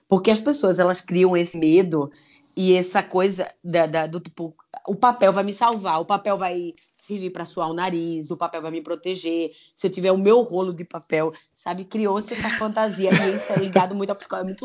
Porque 0.07 0.31
as 0.31 0.39
pessoas, 0.39 0.79
elas 0.79 1.01
criam 1.01 1.35
esse 1.35 1.57
medo 1.57 2.11
e 2.57 2.75
essa 2.75 3.03
coisa 3.03 3.51
da, 3.63 3.87
da- 3.87 4.07
do 4.07 4.21
tipo, 4.21 4.55
o 4.87 4.95
papel 4.95 5.33
vai 5.33 5.45
me 5.45 5.53
salvar, 5.53 6.01
o 6.01 6.05
papel 6.05 6.37
vai 6.39 6.75
servir 6.97 7.31
para 7.31 7.45
suar 7.45 7.71
o 7.71 7.75
nariz, 7.75 8.31
o 8.31 8.37
papel 8.37 8.63
vai 8.63 8.71
me 8.71 8.83
proteger, 8.83 9.51
se 9.77 9.87
eu 9.87 9.91
tiver 9.91 10.13
o 10.13 10.17
meu 10.19 10.41
rolo 10.43 10.73
de 10.73 10.85
papel, 10.85 11.33
sabe? 11.55 11.85
Criou-se 11.85 12.33
essa 12.33 12.49
fantasia 12.51 13.11
e 13.11 13.37
isso 13.37 13.53
é 13.53 13.57
ligado 13.57 13.95
muito 13.95 14.11
ao 14.11 14.17
psicólogo, 14.17 14.51
é 14.51 14.53
muito 14.53 14.65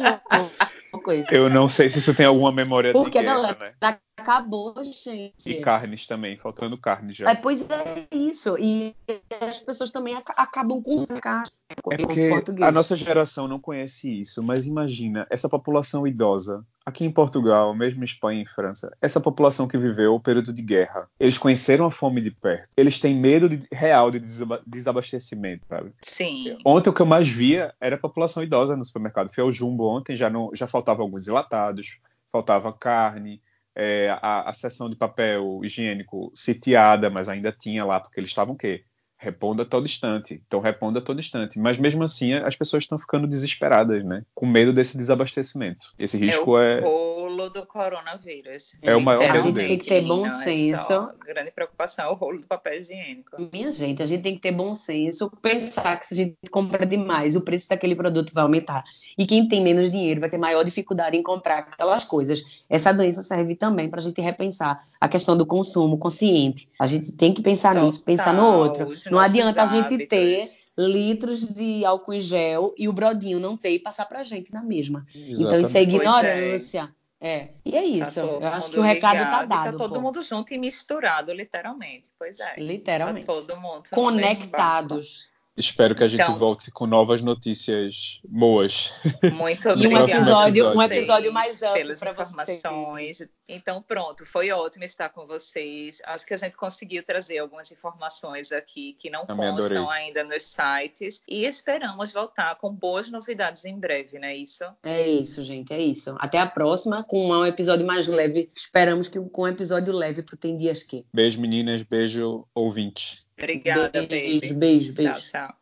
louco 0.91 1.11
isso. 1.11 1.33
Eu 1.33 1.49
não 1.49 1.67
sei 1.67 1.89
se 1.89 1.99
isso 1.99 2.13
tem 2.13 2.25
alguma 2.25 2.51
memória 2.51 2.93
Porque, 2.93 3.19
de 3.19 3.25
guerra, 3.25 3.35
galera, 3.35 3.59
né? 3.59 3.73
Acabou, 4.21 4.73
gente. 4.83 5.33
E 5.45 5.55
carnes 5.61 6.05
também, 6.05 6.37
faltando 6.37 6.77
carne 6.77 7.13
já. 7.13 7.29
É, 7.29 7.35
pois 7.35 7.69
é 7.69 8.07
isso. 8.11 8.57
E 8.59 8.95
as 9.41 9.59
pessoas 9.59 9.91
também 9.91 10.15
aca- 10.15 10.33
acabam 10.35 10.81
com 10.81 11.05
carne. 11.07 11.49
É 11.91 11.97
porque 11.97 12.29
a 12.63 12.71
nossa 12.71 12.95
geração 12.95 13.47
não 13.47 13.59
conhece 13.59 14.21
isso, 14.21 14.41
mas 14.41 14.65
imagina 14.65 15.27
essa 15.29 15.47
população 15.47 16.07
idosa, 16.07 16.65
aqui 16.83 17.05
em 17.05 17.11
Portugal, 17.11 17.75
mesmo 17.75 18.01
em 18.01 18.05
Espanha 18.05 18.41
e 18.41 18.47
França, 18.47 18.91
essa 18.99 19.21
população 19.21 19.67
que 19.67 19.77
viveu 19.77 20.15
o 20.15 20.19
período 20.19 20.51
de 20.51 20.63
guerra, 20.63 21.07
eles 21.19 21.37
conheceram 21.37 21.85
a 21.85 21.91
fome 21.91 22.21
de 22.21 22.31
perto, 22.31 22.69
eles 22.75 22.99
têm 22.99 23.15
medo 23.15 23.47
de- 23.47 23.67
real 23.71 24.09
de 24.09 24.19
desaba- 24.19 24.61
desabastecimento, 24.65 25.65
sabe? 25.67 25.93
Sim. 26.01 26.57
Ontem 26.65 26.89
o 26.89 26.93
que 26.93 27.01
eu 27.01 27.05
mais 27.05 27.27
via 27.29 27.73
era 27.79 27.95
a 27.95 27.99
população 27.99 28.41
idosa 28.41 28.75
no 28.75 28.83
supermercado. 28.83 29.29
Fui 29.31 29.43
ao 29.43 29.51
Jumbo 29.51 29.85
ontem, 29.87 30.15
já, 30.15 30.29
não, 30.29 30.49
já 30.53 30.65
faltava 30.65 31.03
alguns 31.03 31.27
enlatados, 31.27 31.99
faltava 32.31 32.73
carne, 32.73 33.41
é, 33.79 34.09
a, 34.21 34.49
a 34.49 34.53
seção 34.53 34.89
de 34.89 34.95
papel 34.97 35.61
higiênico 35.63 36.29
sitiada, 36.35 37.09
mas 37.09 37.29
ainda 37.29 37.49
tinha 37.49 37.85
lá, 37.85 37.97
porque 37.97 38.19
eles 38.19 38.29
estavam 38.29 38.53
o 38.53 38.57
quê? 38.57 38.83
Reponda 39.17 39.63
a 39.63 39.65
todo 39.65 39.85
instante. 39.85 40.41
Então, 40.45 40.59
reponda 40.59 40.99
a 40.99 41.01
todo 41.01 41.19
instante. 41.19 41.57
Mas 41.57 41.77
mesmo 41.77 42.03
assim, 42.03 42.33
as 42.33 42.55
pessoas 42.55 42.83
estão 42.83 42.97
ficando 42.97 43.27
desesperadas, 43.27 44.03
né? 44.03 44.23
Com 44.33 44.45
medo 44.45 44.73
desse 44.73 44.97
desabastecimento. 44.97 45.87
Esse 45.97 46.17
risco 46.17 46.57
é 46.57 46.79
é. 46.79 46.81
Rolo 47.29 47.49
do 47.49 47.65
coronavírus. 47.65 48.73
É 48.81 48.95
o 48.95 49.01
maior 49.01 49.23
A 49.23 49.37
gente 49.37 49.55
tem 49.55 49.77
que 49.77 49.87
ter 49.87 50.01
bom 50.01 50.25
é 50.25 50.29
senso. 50.29 50.87
só 50.87 51.13
grande 51.25 51.51
preocupação 51.51 52.05
é 52.05 52.09
o 52.09 52.13
rolo 52.13 52.39
do 52.39 52.47
papel 52.47 52.79
higiênico. 52.79 53.37
Minha 53.51 53.71
gente, 53.73 54.01
a 54.01 54.05
gente 54.05 54.23
tem 54.23 54.35
que 54.35 54.41
ter 54.41 54.51
bom 54.51 54.73
senso, 54.73 55.31
pensar 55.41 55.99
que 55.99 56.07
se 56.07 56.13
a 56.13 56.17
gente 56.17 56.35
compra 56.51 56.85
demais, 56.85 57.35
o 57.35 57.41
preço 57.41 57.69
daquele 57.69 57.95
produto 57.95 58.33
vai 58.33 58.43
aumentar. 58.43 58.83
E 59.17 59.25
quem 59.25 59.47
tem 59.47 59.61
menos 59.61 59.89
dinheiro 59.89 60.19
vai 60.19 60.29
ter 60.29 60.37
maior 60.37 60.63
dificuldade 60.63 61.17
em 61.17 61.23
comprar 61.23 61.59
aquelas 61.59 62.03
coisas. 62.03 62.43
Essa 62.69 62.91
doença 62.91 63.21
serve 63.21 63.55
também 63.55 63.89
para 63.89 63.99
a 63.99 64.03
gente 64.03 64.19
repensar 64.21 64.79
a 64.99 65.07
questão 65.07 65.37
do 65.37 65.45
consumo 65.45 65.97
consciente. 65.97 66.67
A 66.79 66.87
gente 66.87 67.11
tem 67.11 67.33
que 67.33 67.41
pensar 67.41 67.75
nisso, 67.75 68.03
pensar 68.03 68.33
no 68.33 68.41
Total, 68.41 68.87
outro. 68.87 69.11
Não 69.11 69.19
adianta 69.19 69.63
a 69.63 69.65
gente 69.65 69.93
hábitos. 69.93 70.07
ter 70.07 70.47
litros 70.77 71.45
de 71.45 71.83
álcool 71.83 72.13
em 72.13 72.21
gel 72.21 72.73
e 72.77 72.87
o 72.87 72.93
brodinho 72.93 73.39
não 73.39 73.57
ter 73.57 73.71
e 73.71 73.79
passar 73.79 74.05
pra 74.05 74.23
gente 74.23 74.53
na 74.53 74.63
mesma. 74.63 75.05
Então 75.13 75.59
isso 75.59 75.77
é 75.77 75.81
Exatamente. 75.81 75.99
Pois 75.99 76.23
é. 76.23 76.39
ignorância. 76.39 76.95
É. 77.21 77.49
E 77.65 77.75
é 77.75 77.83
isso. 77.83 78.21
Tá 78.21 78.27
Eu 78.27 78.47
acho 78.47 78.71
que 78.71 78.79
o 78.79 78.81
recado 78.81 79.17
tá 79.17 79.23
ligado 79.23 79.43
e 79.43 79.47
dado. 79.47 79.71
Tá 79.71 79.77
todo 79.77 79.95
pô. 79.95 80.01
mundo 80.01 80.23
junto 80.23 80.53
e 80.53 80.57
misturado, 80.57 81.33
literalmente. 81.33 82.09
Pois 82.17 82.39
é. 82.39 82.55
Literalmente. 82.57 83.25
Tá 83.25 83.33
todo 83.33 83.57
mundo 83.57 83.83
Conectados. 83.91 85.29
Espero 85.59 85.93
que 85.93 86.03
a 86.03 86.07
gente 86.07 86.21
Então- 86.21 86.35
volte 86.37 86.71
com 86.71 86.87
novas 86.87 87.21
notícias 87.21 88.21
boas. 88.27 88.93
Muito 89.35 89.67
E 89.67 89.71
um 89.71 89.73
obrigada 89.73 90.11
episódio- 90.11 90.65
a 90.65 90.69
um 90.69 90.73
vocês 90.73 90.91
episódio 90.91 91.33
mais 91.33 91.61
amplo 91.61 91.73
pelas 91.75 92.01
informações. 92.01 93.27
Então, 93.47 93.81
pronto, 93.81 94.25
foi 94.25 94.51
ótimo 94.51 94.85
estar 94.85 95.09
com 95.09 95.27
vocês. 95.27 96.01
Acho 96.05 96.25
que 96.25 96.33
a 96.33 96.37
gente 96.37 96.55
conseguiu 96.55 97.03
trazer 97.03 97.39
algumas 97.39 97.71
informações 97.71 98.51
aqui 98.53 98.93
que 98.97 99.09
não 99.09 99.25
Também 99.25 99.49
constam 99.51 99.83
adorei. 99.89 100.03
ainda 100.07 100.23
nos 100.23 100.43
sites 100.45 101.21
e 101.27 101.45
esperamos 101.45 102.13
voltar 102.13 102.55
com 102.55 102.71
boas 102.73 103.11
novidades 103.11 103.65
em 103.65 103.77
breve, 103.77 104.17
não 104.17 104.27
é 104.27 104.35
isso? 104.35 104.63
É 104.83 105.07
isso, 105.07 105.43
gente, 105.43 105.73
é 105.73 105.81
isso. 105.81 106.15
Até 106.19 106.39
a 106.39 106.47
próxima 106.47 107.03
com 107.03 107.27
um 107.29 107.45
episódio 107.45 107.85
mais 107.85 108.07
leve. 108.07 108.49
Esperamos 108.55 109.07
que 109.09 109.19
com 109.19 109.41
um 109.43 109.47
episódio 109.47 109.93
leve 109.93 110.21
pro 110.23 110.37
Tem 110.37 110.55
Dias 110.57 110.83
Que. 110.83 111.05
Beijo, 111.13 111.41
meninas. 111.41 111.83
Beijo, 111.83 112.45
ouvintes. 112.55 113.27
Obrigada, 113.39 114.05
beijo, 114.05 114.41
baby. 114.41 114.53
beijo, 114.53 114.93
beijo. 114.93 115.13
Tchau, 115.13 115.21
tchau. 115.21 115.55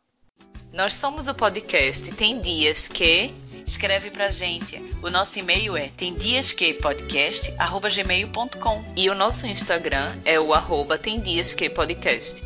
Nós 0.72 0.94
somos 0.94 1.28
o 1.28 1.34
podcast 1.34 2.10
Tem 2.12 2.38
Dias 2.38 2.86
Que. 2.88 3.30
Escreve 3.66 4.10
pra 4.10 4.28
gente. 4.28 4.76
O 5.02 5.10
nosso 5.10 5.38
e-mail 5.38 5.76
é 5.76 5.88
temdiasquepodcast.gmail.com 5.88 8.84
e 8.96 9.10
o 9.10 9.14
nosso 9.14 9.46
Instagram 9.46 10.16
é 10.24 10.40
o 10.40 10.54
arroba 10.54 10.98
Tem 10.98 11.20
Dias 11.20 11.52
Que 11.52 11.70
Podcast. 11.70 12.42